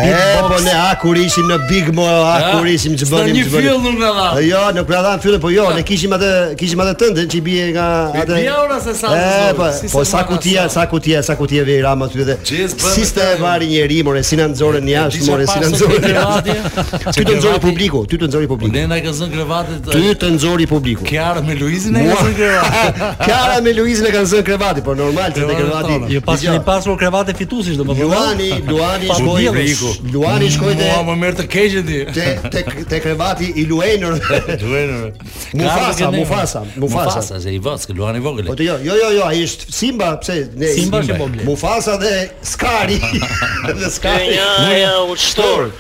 Big 0.01 0.41
Box. 0.43 0.49
Po 0.57 0.63
ne 0.65 0.73
akur 0.73 1.01
kur 1.07 1.17
ishim 1.17 1.49
në 1.51 1.57
Big 1.69 1.91
Mo, 1.95 2.07
a 2.07 2.37
kur 2.53 2.67
ishim 2.67 2.97
të 2.99 3.07
bënim. 3.11 3.33
Në 3.33 3.39
një 3.39 3.51
fill 3.53 3.81
nuk 3.85 3.99
na 4.01 4.11
dha. 4.17 4.27
Jo, 4.43 4.63
nuk 4.77 4.91
na 4.93 5.01
dha 5.07 5.13
fyllën, 5.25 5.41
po 5.45 5.51
jo, 5.53 5.69
ne 5.77 5.85
kishim 5.87 6.15
atë 6.17 6.31
kishim 6.61 6.83
atë 6.85 6.95
tënd 7.03 7.23
që 7.35 7.43
bie 7.47 7.67
nga 7.75 7.87
atë. 8.23 8.41
Po, 8.47 8.75
po 8.87 8.95
sa. 9.01 9.11
Po, 9.59 9.91
po 9.97 10.05
sa 10.13 10.25
kutia, 10.31 10.65
sa 10.77 10.87
kutia, 10.91 11.23
sa 11.31 11.37
kutia 11.39 11.65
vi 11.69 11.79
ram 11.85 12.03
aty 12.07 12.27
dhe. 12.31 12.39
Si 12.45 13.07
të 13.17 13.29
vari 13.41 13.69
njerëj, 13.71 14.01
more, 14.09 14.25
si 14.31 14.39
na 14.41 14.49
nxorën 14.53 14.91
jashtë, 14.93 15.25
more, 15.31 15.47
si 15.49 15.65
na 15.65 15.71
nxorën 15.75 16.09
jashtë. 16.15 16.87
Ti 17.09 17.27
të 17.29 17.39
nxorë 17.41 17.63
publiku, 17.67 18.05
ti 18.11 18.19
të 18.21 18.31
nxorë 18.31 18.51
publiku. 18.51 18.73
Po, 18.73 18.79
ne 18.81 18.87
na 18.95 19.01
ka 19.05 19.15
zën 19.21 19.33
krevatet. 19.35 19.91
Ti 19.95 20.17
të 20.23 20.33
nxorë 20.37 20.69
publiku. 20.71 21.05
Kiara 21.07 21.43
me 21.45 21.57
Luizin 21.61 21.97
e 22.01 22.05
ka 22.09 22.15
zën 22.23 22.37
krevat. 22.39 23.01
Kiara 23.27 23.61
me 23.65 23.73
Luizin 23.77 24.07
e 24.11 24.15
ka 24.15 24.25
zën 24.29 24.43
krevati, 24.47 24.83
po 24.85 24.95
normal 24.99 25.35
se 25.35 25.43
te 25.49 25.55
krevati. 25.61 25.99
Jo 26.17 26.21
pas, 26.27 26.43
një 26.51 26.61
pasur 26.67 26.97
krevate 27.01 27.35
fituesish 27.37 27.77
domethënë. 27.79 28.07
Juani 28.09 28.46
Luani, 28.53 29.09
Luani 29.25 29.75
shkoi. 29.75 30.13
Luani 30.13 30.51
shkoi 30.51 30.75
te. 30.79 30.89
Ua, 30.91 31.03
më 31.09 31.15
merr 31.21 31.37
të 31.41 31.47
keqë 31.51 31.83
ti. 31.87 31.99
Te 32.17 32.27
te 32.53 32.63
te 32.91 33.01
krevati 33.05 33.51
i 33.61 33.65
Luenor. 33.69 34.17
Luenor. 34.63 35.11
Mufasa, 35.55 36.11
Mufasa, 36.13 36.65
Mufasa. 36.75 37.07
Mufasa 37.11 37.41
se 37.43 37.55
i 37.55 37.59
vës, 37.63 37.87
që 37.91 37.97
Luani 37.99 38.21
vogël. 38.25 38.51
Po 38.51 38.57
jo, 38.59 38.77
jo, 38.85 38.99
jo, 39.01 39.11
jo, 39.19 39.25
ai 39.29 39.43
është 39.47 39.73
Simba, 39.81 40.13
pse? 40.23 40.39
Ne 40.59 40.71
Simba 40.77 41.03
është 41.05 41.19
vogël. 41.23 41.43
Mufasa 41.49 41.97
dhe 42.03 42.15
Skari. 42.47 43.01
Dhe 43.81 43.93
Skari. 43.93 44.37
Ja, 44.39 44.71
ja, 44.79 44.95
u 45.05 45.17
shtor. 45.17 45.71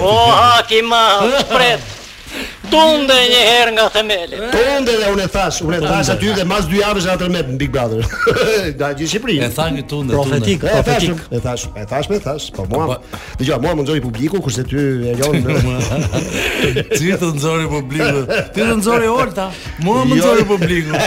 O, 0.00 0.14
ha, 0.30 0.64
kima, 0.68 1.04
u 1.26 1.32
shpret. 1.44 1.95
Tunde 2.70 3.14
një 3.14 3.40
herë 3.46 3.72
nga 3.76 3.84
themeli. 3.94 4.38
Tunde 4.50 4.94
dhe 4.98 5.10
unë 5.12 5.26
thash, 5.30 5.60
unë 5.62 5.78
thash 5.84 6.10
aty 6.16 6.32
dhe 6.34 6.44
mas 6.48 6.64
dy 6.66 6.80
javësh 6.80 7.06
atë 7.12 7.28
me 7.30 7.42
Big 7.60 7.70
Brother. 7.70 8.02
Da 8.78 8.88
gjithë 8.96 9.10
Shqipërinë. 9.12 9.46
E 9.46 9.50
thanë 9.54 9.84
tunde, 9.90 10.16
profetik, 10.16 10.64
profetik. 10.64 11.20
E 11.36 11.40
thash, 11.44 11.68
e 11.78 11.84
thash, 11.86 12.08
e 12.10 12.18
thash, 12.24 12.48
po 12.56 12.64
mua. 12.70 12.88
Po, 12.90 12.96
po. 12.96 13.22
Dgjoj, 13.38 13.58
mua 13.62 13.76
më 13.78 13.86
nxori 13.86 14.02
publiku 14.02 14.40
kurse 14.42 14.64
ty 14.66 14.82
e 14.82 15.14
lëon. 15.20 15.46
Ti 16.98 17.14
të 17.20 17.30
nxori 17.36 17.68
publiku. 17.70 18.24
Ti 18.50 18.60
të 18.60 18.76
nxori 18.82 19.12
Olta. 19.14 19.46
Mua 19.86 20.02
më 20.02 20.18
jo. 20.18 20.20
nxori 20.24 20.48
publiku. 20.50 20.98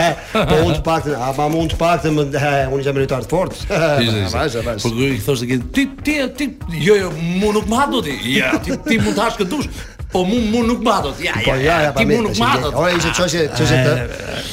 Po 0.54 0.64
unë 0.64 0.78
të 0.80 0.84
paktën, 0.88 1.20
a 1.28 1.32
pa 1.36 1.50
mund 1.52 1.76
të 1.76 1.82
paktën 1.84 2.24
unë 2.24 2.82
jam 2.88 3.02
lojtar 3.04 3.28
të 3.28 3.34
fortë. 3.36 4.74
Po 4.88 4.96
i 4.96 5.20
thosh 5.28 5.44
se 5.44 5.60
ti 5.76 5.90
ti 6.08 6.20
ti 6.40 6.50
jo 6.88 6.96
jo, 7.04 7.12
mua 7.20 7.54
nuk 7.60 7.68
më 7.70 7.84
ha 7.84 7.90
dot. 7.98 8.10
Ja, 8.40 8.56
ti 8.64 8.80
ti 8.88 9.02
mund 9.04 9.18
të 9.20 9.26
hash 9.26 9.42
këtu. 9.44 9.66
Po 10.10 10.26
mu 10.26 10.42
mu 10.42 10.64
nuk 10.66 10.82
matot. 10.82 11.14
Po, 11.14 11.22
ja, 11.22 11.38
ja, 11.46 11.54
ja, 11.56 11.76
ja, 11.86 11.90
ti 11.94 12.02
mu 12.06 12.18
nuk 12.26 12.34
matot. 12.42 12.74
Ora 12.74 12.90
ishte 12.98 13.12
çoshe 13.14 13.44
çoshe. 13.54 13.78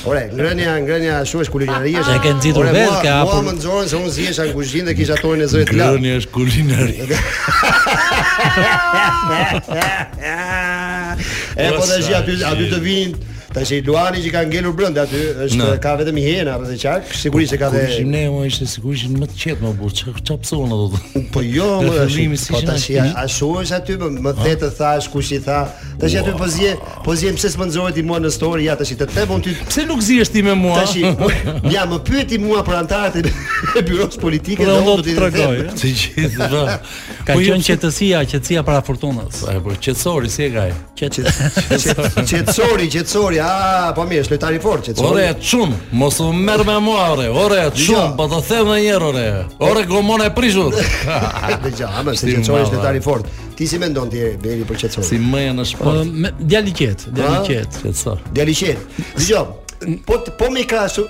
Ora, 0.04 0.26
ngrënia, 0.28 0.74
ngrënia 0.84 1.14
shumë 1.30 1.46
është 1.46 1.54
kulinaria. 1.54 2.02
Ne 2.04 2.16
ke 2.24 2.32
nxitur 2.36 2.68
vetë 2.76 2.98
ka 3.00 3.14
apo. 3.24 3.38
Po 3.38 3.46
më 3.48 3.54
nxorën 3.56 3.88
se 3.92 3.96
unë 3.96 4.12
zihesha 4.18 4.44
në 4.50 4.56
kuzhinë 4.58 4.88
dhe 4.90 4.94
kisha 5.00 5.16
tonë 5.22 5.46
e 5.46 5.46
zotë 5.52 5.78
lart. 5.78 5.96
Ngrënia 5.96 6.18
është 6.20 6.34
kulinarie. 6.34 7.06
E 11.56 11.66
po 11.72 11.80
dëgjoj 11.88 12.12
aty 12.12 12.34
aty 12.44 12.64
të 12.68 12.78
vinin 12.84 13.14
Tash 13.56 13.72
i 13.72 13.78
Luani 13.80 14.20
që 14.20 14.30
ka 14.34 14.40
ngelur 14.50 14.74
brenda 14.76 15.06
aty 15.06 15.18
është 15.46 15.56
no. 15.62 15.68
ka 15.80 15.94
vetëm 15.96 16.18
hiena 16.20 16.58
rreth 16.60 16.74
e 16.74 16.76
qark, 16.82 17.12
sigurisht 17.16 17.54
e 17.56 17.58
ka 17.60 17.70
dhe. 17.72 17.86
Kushim 17.88 18.10
ne 18.12 18.24
më 18.32 18.42
ishte 18.50 18.66
sigurisht 18.68 19.08
më 19.08 19.28
të 19.30 19.38
qetë 19.42 19.64
më 19.64 19.70
burr, 19.78 19.94
çfarë 19.96 20.24
çfarë 20.28 20.44
pson 20.44 20.74
ato. 20.76 21.00
Po 21.32 21.40
jo, 21.40 21.68
më 21.86 21.88
po 21.88 21.94
tash 21.96 22.16
si 22.18 22.60
tash 22.68 22.86
a 23.00 23.24
shohësh 23.36 23.72
aty 23.78 23.96
po 24.02 24.10
më 24.12 24.24
më 24.26 24.34
dhe 24.42 24.52
të 24.62 24.68
thash 24.76 25.08
kush 25.14 25.30
i 25.38 25.38
tha. 25.46 25.62
Tash 26.02 26.16
aty 26.20 26.34
po 26.36 26.48
zie, 26.52 26.74
po 27.06 27.16
zie 27.16 27.32
pse 27.38 27.52
s'më 27.54 27.70
nxorë 27.70 27.96
ti 27.96 28.04
mua 28.10 28.20
në 28.26 28.34
story, 28.36 28.66
ja 28.68 28.76
tash 28.76 28.92
i 28.92 28.98
të 29.00 29.08
tepon 29.14 29.40
ti. 29.46 29.56
Pse 29.70 29.86
nuk 29.88 30.04
ziesh 30.04 30.30
ti 30.36 30.44
me 30.44 30.52
mua? 30.60 30.82
Tash 30.82 31.00
po, 31.22 31.32
ja 31.72 31.86
më 31.88 32.02
pyeti 32.10 32.40
mua 32.44 32.60
për 32.68 32.76
antarët 32.82 33.20
e 33.32 33.84
byros 33.88 34.20
politike 34.20 34.68
pra 34.68 34.76
do 34.84 34.98
të 35.00 35.08
të 35.08 35.16
tregoj. 35.22 35.64
Eh? 35.64 35.72
Të 35.80 35.94
gjithë 35.94 36.52
do. 36.52 36.66
Pra. 36.68 36.78
Ka 37.32 37.40
qenë 37.40 37.64
qetësia, 37.72 38.20
qetësia 38.36 38.68
para 38.68 38.84
fortunës. 38.84 39.40
Po, 39.64 39.72
qetësori 39.80 40.28
si 40.36 40.44
e 40.44 40.52
gaj. 40.60 40.76
qetësori, 41.00 42.92
qetësori. 42.92 43.44
Ja, 43.46 43.92
po 43.94 44.04
mirë, 44.08 44.24
është 44.24 44.34
lojtari 44.36 44.58
fort 44.62 44.88
që. 44.88 44.94
Ore 45.06 45.26
çum, 45.44 45.72
mos 45.98 46.18
u 46.24 46.30
merr 46.34 46.64
me 46.66 46.78
mua 46.82 47.06
ore. 47.14 47.26
Ore 47.44 47.60
çum, 47.78 48.16
po 48.18 48.26
të 48.32 48.40
them 48.48 48.70
në 48.72 48.78
një 48.82 48.86
herë 48.94 49.10
ore. 49.12 49.24
Ore 49.68 49.84
gomon 49.88 50.24
e 50.24 50.28
prishur. 50.34 50.74
Dëgjoj, 51.64 51.92
ama 52.00 52.14
se 52.16 52.26
ti 52.30 52.38
çon 52.42 52.58
është 52.64 52.78
lojtari 52.80 53.02
fort. 53.04 53.28
Ti 53.56 53.68
si 53.70 53.78
mendon 53.80 54.10
ti 54.12 54.24
deri 54.44 54.66
për 54.68 54.80
qetësor? 54.82 55.06
Si 55.08 55.20
më 55.22 55.46
në 55.58 55.68
sport. 55.68 56.18
Djali 56.42 56.74
qet, 56.76 57.06
djali 57.16 57.40
qet, 57.48 57.80
qetësor. 57.84 58.26
Djali 58.36 58.58
qet. 58.58 58.98
Dëgjoj 59.20 59.46
po 60.06 60.18
po 60.38 60.50
me 60.50 60.64
krasu. 60.64 61.06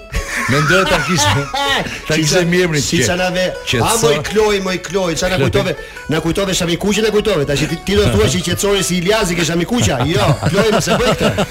Mendoj 0.51 0.85
ta 0.85 0.99
kishim. 0.99 1.47
Ta 2.09 2.15
kishim 2.15 2.49
me 2.51 2.63
emrin 2.63 2.83
ti. 2.83 2.97
Siç 3.03 3.09
anave, 3.09 3.53
a 3.83 3.93
më 3.97 4.13
i 4.15 4.23
kloj, 4.27 4.57
më 4.67 4.75
i 4.75 4.81
kloj, 4.87 5.15
çana 5.17 5.37
kloj. 5.39 5.51
kujtove, 5.51 5.75
na 6.09 6.21
kujtove 6.21 6.55
shami 6.55 6.77
me 6.79 7.03
dhe 7.03 7.11
kujtove, 7.11 7.45
tash 7.47 7.61
ti, 7.67 7.77
ti 7.85 7.95
do 7.97 8.03
thuash 8.05 8.35
i 8.37 8.41
qetçore 8.43 8.83
si 8.83 8.99
Iliazi 8.99 9.35
kisha 9.35 9.53
shami 9.53 9.65
kuqe. 9.65 9.97
Jo, 10.07 10.27
kloj 10.51 10.69
mos 10.75 10.89
e 10.89 10.93
bëj 10.93 11.13
këtë. 11.23 11.47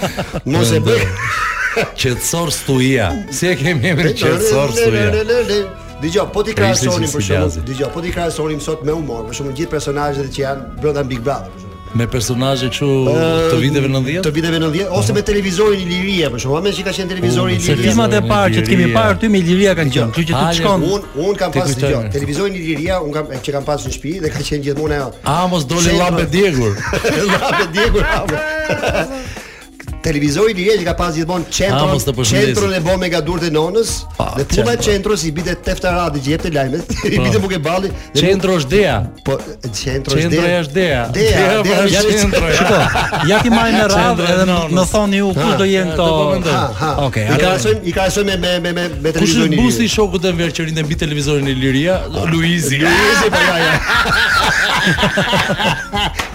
Mos 0.45 0.71
e 0.71 0.79
bëj. 0.79 1.05
Qetçor 2.01 2.51
stuia. 2.55 3.09
Si 3.35 3.47
e 3.51 3.55
kemi 3.59 3.89
emrin 3.89 4.13
qetçor 4.15 4.69
stuia. 4.71 5.65
Dijo, 6.01 6.25
po 6.31 6.43
ti 6.43 6.53
krahasoni 6.55 7.07
për 7.11 7.23
shkakun. 7.27 7.65
Dijo, 7.67 7.89
po 7.91 8.01
ti 8.03 8.11
krahasoni 8.15 8.57
sot 8.63 8.83
me 8.87 8.95
humor, 8.95 9.25
për 9.29 9.39
shkakun 9.41 9.57
gjithë 9.59 9.71
personazhet 9.73 10.31
që 10.35 10.43
janë 10.45 10.75
brenda 10.83 11.03
Big 11.03 11.19
Brother 11.23 11.64
me 11.95 12.07
personazhe 12.11 12.69
çu 12.75 12.85
ehm, 12.85 13.51
të 13.51 13.59
viteve 13.63 13.87
90? 13.93 14.21
Të 14.25 14.31
viteve 14.35 14.57
90 14.61 14.87
ose 14.87 14.87
uh 14.87 15.03
-huh. 15.03 15.13
me 15.15 15.21
televizorin 15.29 15.79
Iliria, 15.87 16.29
për 16.29 16.39
shembull, 16.43 16.61
mëse 16.67 16.77
që 16.79 16.83
ka 16.87 16.93
qenë 16.97 17.09
televizori 17.13 17.53
uh, 17.53 17.59
Iliria. 17.59 17.83
Filmat 17.87 18.13
e 18.13 18.21
parë 18.31 18.49
që 18.55 18.61
të 18.65 18.69
kemi 18.73 18.89
parë 18.97 19.17
ty 19.21 19.29
me 19.33 19.39
Iliria 19.43 19.73
kanë 19.79 19.93
qenë, 19.95 20.09
kështu 20.17 20.25
që 20.31 20.33
ti 20.33 20.57
shkon. 20.59 20.83
Un 20.95 21.01
un 21.29 21.35
kam 21.41 21.51
pasë 21.57 21.79
dëgjoj. 21.81 22.11
Televizori 22.17 22.53
Iliria, 22.63 22.99
un 22.99 23.11
kam 23.15 23.25
që 23.47 23.55
kam 23.57 23.63
pasë 23.71 23.87
në 23.89 23.93
shtëpi 23.95 24.13
dhe 24.25 24.29
ka 24.35 24.39
qenë 24.49 24.61
gjithmonë 24.67 24.97
ajo. 24.99 25.09
A 25.33 25.47
mos 25.47 25.63
doli 25.71 25.95
llape 26.01 26.25
djegur. 26.37 26.71
Llape 27.33 27.63
djegur. 27.71 28.05
televizori 30.05 30.51
i 30.53 30.55
Liriës 30.59 30.83
ka 30.85 30.93
pas 30.97 31.15
gjithmonë 31.17 31.45
qendrën 31.49 31.89
ah, 31.89 31.99
qendrën 32.29 32.73
e 32.77 32.79
bomë 32.85 33.05
nga 33.11 33.21
durtë 33.25 33.49
nonës 33.55 33.89
pa, 34.17 34.25
dhe 34.37 34.43
puna 34.51 34.71
e 34.75 34.77
qendrës 34.85 35.21
i 35.27 35.29
bide 35.35 35.53
tefta 35.65 35.89
radi 35.95 36.17
që 36.25 36.29
jepte 36.35 36.49
lajmet 36.53 36.85
i 37.11 37.11
bide 37.15 37.37
buke 37.43 37.57
balli 37.65 37.89
qendro 38.17 38.51
është 38.59 38.71
dea 38.73 38.97
po 39.27 39.33
qendro 39.65 40.11
është 40.19 40.31
dea 40.33 40.41
qendro 40.41 40.43
është 40.59 40.73
dea 40.75 41.01
dea 41.09 41.39
dea 41.63 41.63
qendro 42.09 42.45
shiko 42.57 42.75
ja 43.31 43.37
ti 43.45 43.49
marrin 43.55 43.75
në 43.79 43.85
radhë 43.95 44.23
edhe 44.33 44.45
më 44.79 44.83
thoni 44.93 45.15
ju 45.23 45.27
kush 45.39 45.55
do 45.63 45.67
jenë 45.71 45.93
to 46.01 46.07
po 46.11 46.17
ok 47.07 47.17
i 47.21 47.23
ka 47.41 47.47
sën 47.65 47.77
i 47.81 47.83
ka 47.97 48.03
sën 48.17 48.25
me 48.27 48.33
me 48.43 48.51
me 48.67 48.71
me 48.89 49.09
televizorin 49.09 49.51
kush 49.57 49.63
është 49.63 49.63
busi 49.65 49.83
i 49.87 49.89
shokut 49.97 50.19
të 50.25 50.29
Enverçerin 50.35 50.77
mbi 50.85 50.95
televizorin 51.01 51.47
e 51.49 51.51
Liria 51.63 51.95
ah. 51.97 52.01
Luizi 52.29 52.79
Luizi 52.85 53.27
po 53.33 53.41
ja 53.63 53.71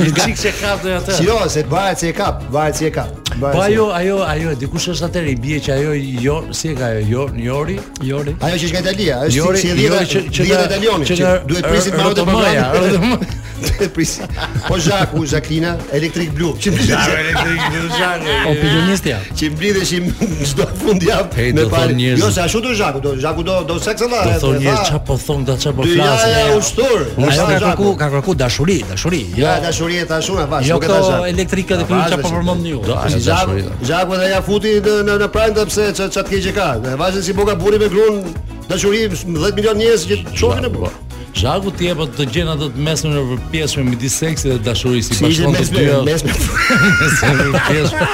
Një 0.00 0.10
çik 0.24 0.36
që 0.42 0.52
kap 0.60 0.84
doja 0.84 0.98
atë. 1.02 1.18
Jo, 1.26 1.38
se 1.52 1.64
varet 1.70 2.02
se 2.02 2.10
e 2.10 2.16
ka, 2.18 2.30
varet 2.54 2.80
se 2.80 2.88
e 2.90 2.92
ka. 2.96 3.06
Po 3.36 3.60
ajo, 3.62 3.88
ajo, 3.96 4.20
ajo, 4.24 4.54
dikush 4.60 4.88
është 4.94 5.08
atëri 5.10 5.34
bie 5.44 5.58
që 5.66 5.74
ajo 5.76 5.96
jo, 6.28 6.36
si 6.56 6.72
e 6.72 6.76
ka 6.78 6.92
ajo, 7.00 7.04
jo, 7.26 7.48
Jori, 7.48 7.78
Jori. 8.10 8.36
Ajo 8.40 8.60
që 8.62 8.66
është 8.70 8.76
nga 8.76 8.84
Italia, 8.86 9.18
është 9.28 9.62
si 9.62 9.72
e 9.74 9.76
dhjetë 9.80 10.04
që 10.12 10.24
që 10.38 10.48
nga 10.50 10.64
Italioni, 10.70 11.10
që 11.12 11.34
duhet 11.50 11.70
prisit 11.72 11.98
me 11.98 12.06
rrotë 12.06 13.35
Prisi. 13.94 14.20
Po 14.68 14.76
Jack, 14.76 15.14
u 15.14 15.16
elektrik 15.24 15.62
Electric 15.92 16.30
Blue. 16.30 16.54
Çi 16.60 16.70
blu, 16.70 16.78
Electric 16.80 17.60
Blue, 17.70 17.98
Jack. 17.98 18.22
O 18.48 18.52
pionistja. 18.54 19.18
Çi 19.36 19.50
mbledheshim 19.50 20.14
çdo 20.46 20.64
fundjavë 20.86 21.52
me 21.54 21.64
parë. 21.68 22.18
Jo, 22.18 22.30
sa 22.30 22.42
ashtu 22.44 22.60
do 22.60 22.74
Zhaku, 22.74 23.00
do 23.02 23.14
Zhaku 23.20 23.42
do 23.46 23.64
do 23.68 23.78
seksa 23.80 24.06
dha. 24.10 24.24
Do 24.24 24.46
thonë 24.46 24.60
një 24.62 24.98
po 25.06 25.16
thon 25.26 25.44
da 25.46 25.56
çap 25.58 25.76
po 25.76 25.82
flas. 25.82 26.22
Ja, 26.28 26.54
u 26.54 26.58
ushtor. 26.58 27.06
Ai 27.18 27.36
ka 27.36 27.46
kërku, 27.54 27.96
ka 27.96 28.10
kërku 28.12 28.34
dashuri, 28.36 28.80
dashuri. 28.90 29.22
Jo, 29.36 29.56
dashuri 29.64 29.96
e 30.02 30.06
tashu 30.06 30.36
na 30.36 30.46
vash, 30.50 30.68
jo, 30.68 30.76
nuk 30.76 30.84
e 30.84 30.88
tash. 30.88 31.06
Jo, 31.06 31.20
po 31.20 31.26
Electric 31.32 31.66
do 31.68 31.80
thonë 31.88 32.10
çap 32.12 32.22
po 32.26 32.34
përmend 32.34 32.68
ju. 32.70 32.82
Do 32.86 33.00
të 33.08 33.22
Jacku. 33.24 34.16
do 34.16 34.22
ja 34.32 34.42
futi 34.42 34.74
në 34.82 35.16
në 35.24 35.30
pranë 35.34 35.56
të 35.56 35.66
pse 35.70 35.88
të 36.18 36.24
ke 36.28 36.42
që 36.48 36.54
ka. 36.56 36.70
Vajzën 37.00 37.22
si 37.24 37.32
boka 37.32 37.56
buri 37.56 37.78
me 37.80 37.88
grun. 37.88 38.22
Dashuri 38.68 39.04
10 39.08 39.54
milion 39.56 39.78
njerëz 39.78 40.08
që 40.10 40.22
çohen 40.34 40.64
në 40.66 40.72
botë. 40.74 41.05
Zhaku 41.36 41.70
ti 41.78 41.90
apo 41.92 42.06
të 42.16 42.24
gjen 42.32 42.48
ato 42.48 42.70
të 42.72 42.80
mesme 42.80 43.10
në 43.12 43.24
përpjesme 43.32 43.82
midis 43.90 44.14
seksit 44.22 44.48
dhe 44.54 44.56
dashurisë 44.70 45.18
si 45.18 45.24
bashkëton 45.24 45.58
të 45.58 45.64
dyja. 45.74 45.98
Mesme 46.08 46.32
të 46.32 47.32
dyja. 47.68 48.04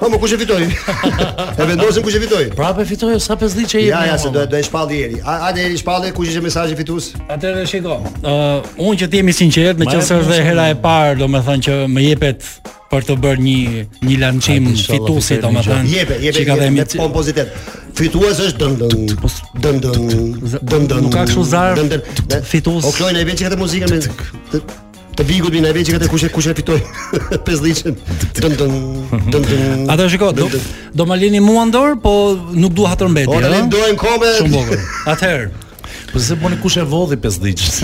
Po 0.00 0.08
më 0.12 0.18
kush 0.22 0.32
e 0.36 0.38
fitoi? 0.40 0.66
e 0.66 1.68
vendosim 1.70 2.04
kush 2.04 2.16
e 2.16 2.20
fitoi. 2.22 2.42
Prapë 2.56 2.80
po 2.80 2.86
fitoi 2.90 3.14
sa 3.20 3.36
50 3.36 3.56
ditë 3.60 3.70
që 3.72 3.80
jemi. 3.82 3.90
Ja, 3.92 4.00
ja, 4.10 4.14
se 4.20 4.30
do 4.34 4.44
do 4.52 4.58
e 4.60 4.64
shpallë 4.68 4.90
deri. 4.96 5.20
Hajde 5.26 5.64
ieri 5.66 5.80
shpallë 5.80 6.12
kush 6.16 6.32
ishte 6.32 6.42
mesazhi 6.46 6.76
fitues. 6.78 7.10
Atëherë 7.28 7.64
shiko. 7.72 7.98
Ë, 8.24 8.34
uh, 8.34 8.74
unë 8.88 9.02
që 9.04 9.08
ti 9.12 9.22
jemi 9.22 9.36
sinqert, 9.36 9.80
nëse 9.80 10.20
është 10.24 10.40
hera 10.48 10.68
e 10.74 10.76
parë, 10.84 11.16
domethënë 11.24 11.68
që 11.68 11.80
më 11.96 12.06
jepet 12.08 12.48
për 12.90 13.04
të 13.06 13.14
bërë 13.22 13.42
një 13.44 13.82
një 14.10 14.16
lançim 14.18 14.64
fitusi 14.74 15.36
domethënë 15.44 16.04
që 16.34 16.44
ka 16.48 16.56
dhënë 16.60 16.72
me 16.76 16.84
pompozitet. 16.96 17.50
Fitues 17.98 18.38
është 18.48 18.58
dëm 18.58 18.78
dëm 18.80 19.10
dëm 19.14 19.80
dëm 19.80 20.30
dëm 20.42 20.86
dëm 20.90 21.02
nuk 21.06 21.12
ka 21.14 21.24
kështu 21.30 21.44
zar 21.52 21.78
fitues. 22.50 22.86
O 22.86 22.92
klojnë 22.96 23.22
çka 23.38 23.50
këtë 23.54 23.58
muzikën 23.60 23.92
me 23.94 24.62
Të 25.18 25.24
bëj 25.26 25.38
gjithë 25.42 25.60
në 25.64 25.70
vetë 25.74 25.96
që 26.00 26.08
kush 26.10 26.24
e 26.26 26.30
kush 26.32 26.46
e 26.50 26.54
fitoi 26.58 26.78
5 27.46 27.50
liçën. 27.64 27.96
Dëm 28.42 28.54
dëm 28.58 28.74
dëm 29.36 29.46
dëm. 29.46 29.84
A 29.92 29.96
do 29.98 30.06
do 30.40 30.48
do 31.00 31.06
ma 31.10 31.14
lini 31.18 31.38
mua 31.40 31.66
në 31.66 31.72
dorë, 31.74 31.96
po 32.02 32.14
nuk 32.56 32.72
dua 32.78 32.94
të 32.98 33.06
rmbeti. 33.08 33.36
Ne 33.54 33.60
doim 33.74 33.94
kombe. 34.02 34.32
Shumë 34.38 34.50
bukur. 34.50 34.80
Atëherë 35.14 35.50
Po 36.10 36.18
se 36.18 36.34
boni 36.34 36.56
kush 36.58 36.78
e 36.82 36.82
vodhi 36.82 37.14
pes 37.16 37.36
diqës 37.38 37.76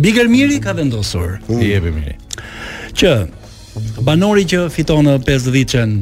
Bigger 0.00 0.28
Miri 0.32 0.56
ka 0.64 0.72
vendosur 0.72 1.36
mm. 1.44 1.60
Jebi 1.60 1.90
Miri 1.92 2.14
Që, 2.96 3.10
banori 4.02 4.44
që 4.48 4.64
fiton 4.72 5.06
50 5.22 5.50
vitën 5.54 5.92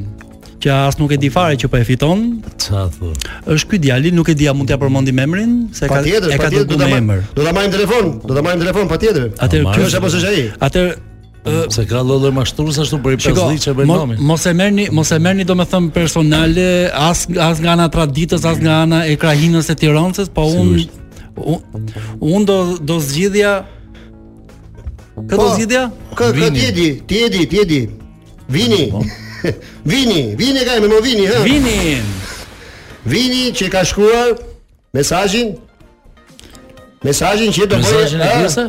që 0.59 0.71
as 0.89 0.97
nuk 0.99 1.13
e 1.15 1.19
di 1.23 1.29
fare 1.31 1.55
që 1.61 1.69
po 1.71 1.79
e 1.79 1.85
fiton 1.87 2.25
ça 2.59 2.87
thon? 2.97 3.13
është 3.53 3.69
ky 3.73 3.79
djali 3.85 4.11
nuk 4.15 4.31
e 4.33 4.35
di 4.39 4.49
a 4.51 4.55
mund 4.57 4.67
t'ia 4.71 4.79
përmendim 4.81 5.19
emrin 5.23 5.53
se 5.75 5.87
ka 5.91 6.01
e 6.03 6.39
ka 6.39 6.49
dhënë 6.51 6.65
emrin 6.65 6.65
do 6.65 6.79
ta 6.79 7.37
do 7.37 7.45
ta 7.45 7.53
marrim 7.53 7.73
telefon 7.77 8.07
do 8.27 8.33
ta 8.35 8.43
marrim 8.43 8.61
telefon 8.65 8.89
patjetër 8.91 9.27
atë 9.39 9.63
ky 9.75 9.85
është 9.87 10.01
apo 10.01 10.13
s'është 10.15 10.33
ai 10.33 10.49
atë 10.69 10.89
Se 11.73 11.87
ka 11.89 12.03
lëllër 12.05 12.35
mashtrues 12.35 12.77
ashtu 12.83 12.99
për 13.01 13.15
i 13.15 13.19
përshdi 13.23 13.55
që 13.65 13.73
bëjnë 13.79 13.89
nomi 13.97 14.17
mos 14.29 14.43
e 14.45 14.51
merrni, 14.59 14.85
mos 14.93 15.09
e 15.15 15.19
merrni 15.23 15.47
do 15.49 15.55
me 15.57 15.65
thëmë 15.71 15.95
personale 15.95 16.67
As, 16.93 17.23
as 17.41 17.63
nga 17.63 17.73
ana 17.73 17.87
traditës, 17.89 18.43
as 18.51 18.59
nga 18.61 18.83
ana 18.85 18.99
e 19.09 19.15
krahinës 19.23 19.71
e 19.73 19.77
Tiranës, 19.81 20.29
Po 20.35 20.45
unë, 20.45 20.83
unë 21.41 22.13
un 22.37 22.45
do, 22.45 22.59
do 22.91 22.99
zgjidhja 23.01 23.55
Ka 25.27 25.37
do 25.37 25.41
po, 25.43 25.49
zgjidhja? 25.55 25.91
Ka 26.15 26.33
tjedi, 26.33 27.03
tjedi, 27.07 27.49
tjedi 27.49 27.89
Vini 28.49 28.89
po. 28.91 29.03
Vini, 29.91 30.23
vini 30.37 30.59
e 30.61 30.65
ka 30.67 30.73
më 30.83 31.01
vini 31.03 31.25
hë. 31.27 31.43
Vini 31.43 31.79
Vini 33.05 33.51
që 33.53 33.71
ka 33.71 33.85
shkruar 33.85 34.37
Mesajin 34.95 35.55
Mesajin 37.05 37.53
që 37.53 37.63
e 37.67 37.67
do 37.67 37.77
bërë 37.81 37.85
Mesajin 37.87 38.25
e 38.25 38.33
kjese? 38.39 38.67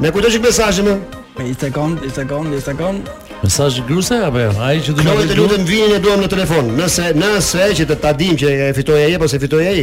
Me 0.00 0.10
ku 0.12 0.20
që 0.22 0.28
qikë 0.34 0.44
mesajin 0.48 0.84
me? 0.90 0.94
Me 1.36 1.46
i 1.50 1.54
sekond, 1.54 2.02
i 2.04 2.10
sekon, 2.14 2.52
i 2.56 2.60
sekon 2.62 3.02
Mesajin 3.42 3.86
gruse? 3.88 4.18
Abe, 4.26 4.46
jo? 4.46 4.56
ai 4.62 4.78
që 4.82 4.94
të 4.96 5.06
e 5.06 5.28
të 5.32 5.38
lutëm 5.40 5.66
vini 5.68 5.98
e 5.98 6.02
duham 6.04 6.22
në 6.24 6.30
telefon 6.34 6.72
Nëse, 6.78 7.10
nëse 7.18 7.70
që 7.80 7.88
të 7.90 8.00
tadim 8.04 8.36
që 8.38 8.54
e 8.70 8.74
fitoj 8.78 9.00
e 9.08 9.14
apo 9.18 9.28
se 9.32 9.40
fitoj 9.42 9.66
e 9.66 9.76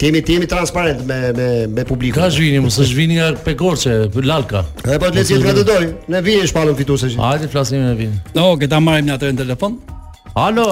Kemi 0.00 0.22
ti 0.24 0.32
jemi 0.32 0.46
transparent 0.48 1.02
me 1.08 1.16
me 1.36 1.48
me 1.68 1.82
publikun. 1.84 2.22
Ka 2.22 2.30
zhvini, 2.32 2.60
mos 2.64 2.78
e 2.80 2.86
zhvini 2.88 3.18
nga 3.18 3.26
Pegorçe, 3.44 3.98
Lalka. 4.24 4.62
Edhe 4.88 4.96
po 4.98 5.10
atë 5.10 5.24
si 5.28 5.36
ka 5.44 5.52
të 5.58 5.64
doin. 5.68 5.90
Ne 6.08 6.22
vini 6.24 6.48
shpallën 6.48 6.76
fituesë. 6.78 7.10
Hajde 7.20 7.50
flasim 7.52 7.82
ne 7.84 7.92
vini. 7.98 8.16
Do, 8.32 8.46
që 8.62 8.68
ta 8.72 8.80
marrim 8.80 9.10
në 9.10 9.18
atë 9.18 9.28
në 9.34 9.38
telefon. 9.42 9.76
Alo. 10.40 10.64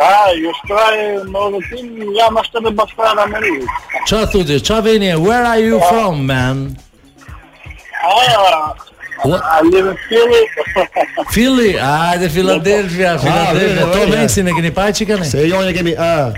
A, 0.05 0.13
ju 0.43 0.53
shkraj 0.61 0.99
në 1.33 1.47
rëtim, 1.57 1.89
jam 2.19 2.37
ashtë 2.43 2.63
të 2.69 2.73
bëstra 2.77 3.11
në 3.17 3.25
mëri 3.33 3.53
Qa 3.73 4.21
thuj 4.31 4.45
qikë, 4.53 4.61
qa 4.69 4.77
vini, 4.85 5.09
where 5.25 5.43
are 5.55 5.59
you 5.65 5.81
from, 5.89 6.21
man? 6.29 6.65
A, 7.99 8.71
Ua. 9.25 9.39
A 9.55 9.59
le 9.63 9.83
të 9.83 9.97
fillo. 10.07 11.27
Filli, 11.31 11.73
hajde 11.79 12.29
Philadelphia, 12.29 13.13
Philadelphia. 13.21 13.85
Tom 13.93 14.11
Hanks 14.19 14.37
ne 14.43 14.51
keni 14.57 14.71
pa 14.75 14.87
çikën. 14.91 15.23
Se 15.25 15.45
jo 15.47 15.61
ne 15.63 15.73
kemi. 15.73 15.95
Ah. 15.97 16.33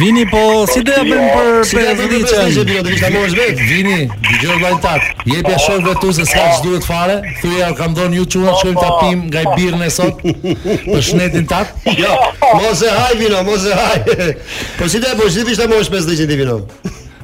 Vini 0.00 0.24
po, 0.28 0.38
si 0.68 0.82
do 0.84 0.92
ja 0.92 1.00
bëjmë 1.00 1.28
jo. 1.30 1.60
për 1.64 1.86
për 1.96 2.10
ditën? 2.12 2.50
Si 2.52 2.56
do 2.60 2.82
të 2.84 2.90
ishte 2.92 3.08
mos 3.14 3.32
vet? 3.38 3.60
Vini, 3.70 4.08
dëgjoj 4.26 4.56
vëllajtat. 4.58 5.24
Jepja 5.24 5.54
po. 5.54 5.62
shok 5.64 5.80
vetuze 5.88 6.26
sa 6.28 6.42
ç'duhet 6.58 6.80
po. 6.84 6.90
fare. 6.90 7.14
Thuaj 7.40 7.72
kam 7.80 7.90
ndonjë 7.94 8.16
ju 8.20 8.26
çuha 8.36 8.50
të 8.50 8.52
po, 8.52 8.58
shkojmë 8.60 8.80
tapim 8.84 9.18
nga 9.30 9.42
birrën 9.56 9.82
e 9.88 9.90
sot. 9.96 10.20
Për 10.92 11.00
shnetin 11.08 11.46
tat. 11.48 11.72
Jo, 12.04 12.12
mos 12.60 12.82
e 12.84 12.90
haj 12.98 13.16
vino, 13.22 13.40
mos 13.48 13.64
e 13.72 13.82
haj. 13.82 14.32
Po 14.78 14.88
si 14.92 14.98
do 15.00 15.08
të 15.08 15.16
bëj, 15.22 15.30
si 15.32 15.38
do 15.40 15.46
të 15.48 15.56
ishte 15.56 15.68
mos 15.72 15.88
pesë 15.96 16.08
ditë 16.20 16.36
vino. 16.42 16.56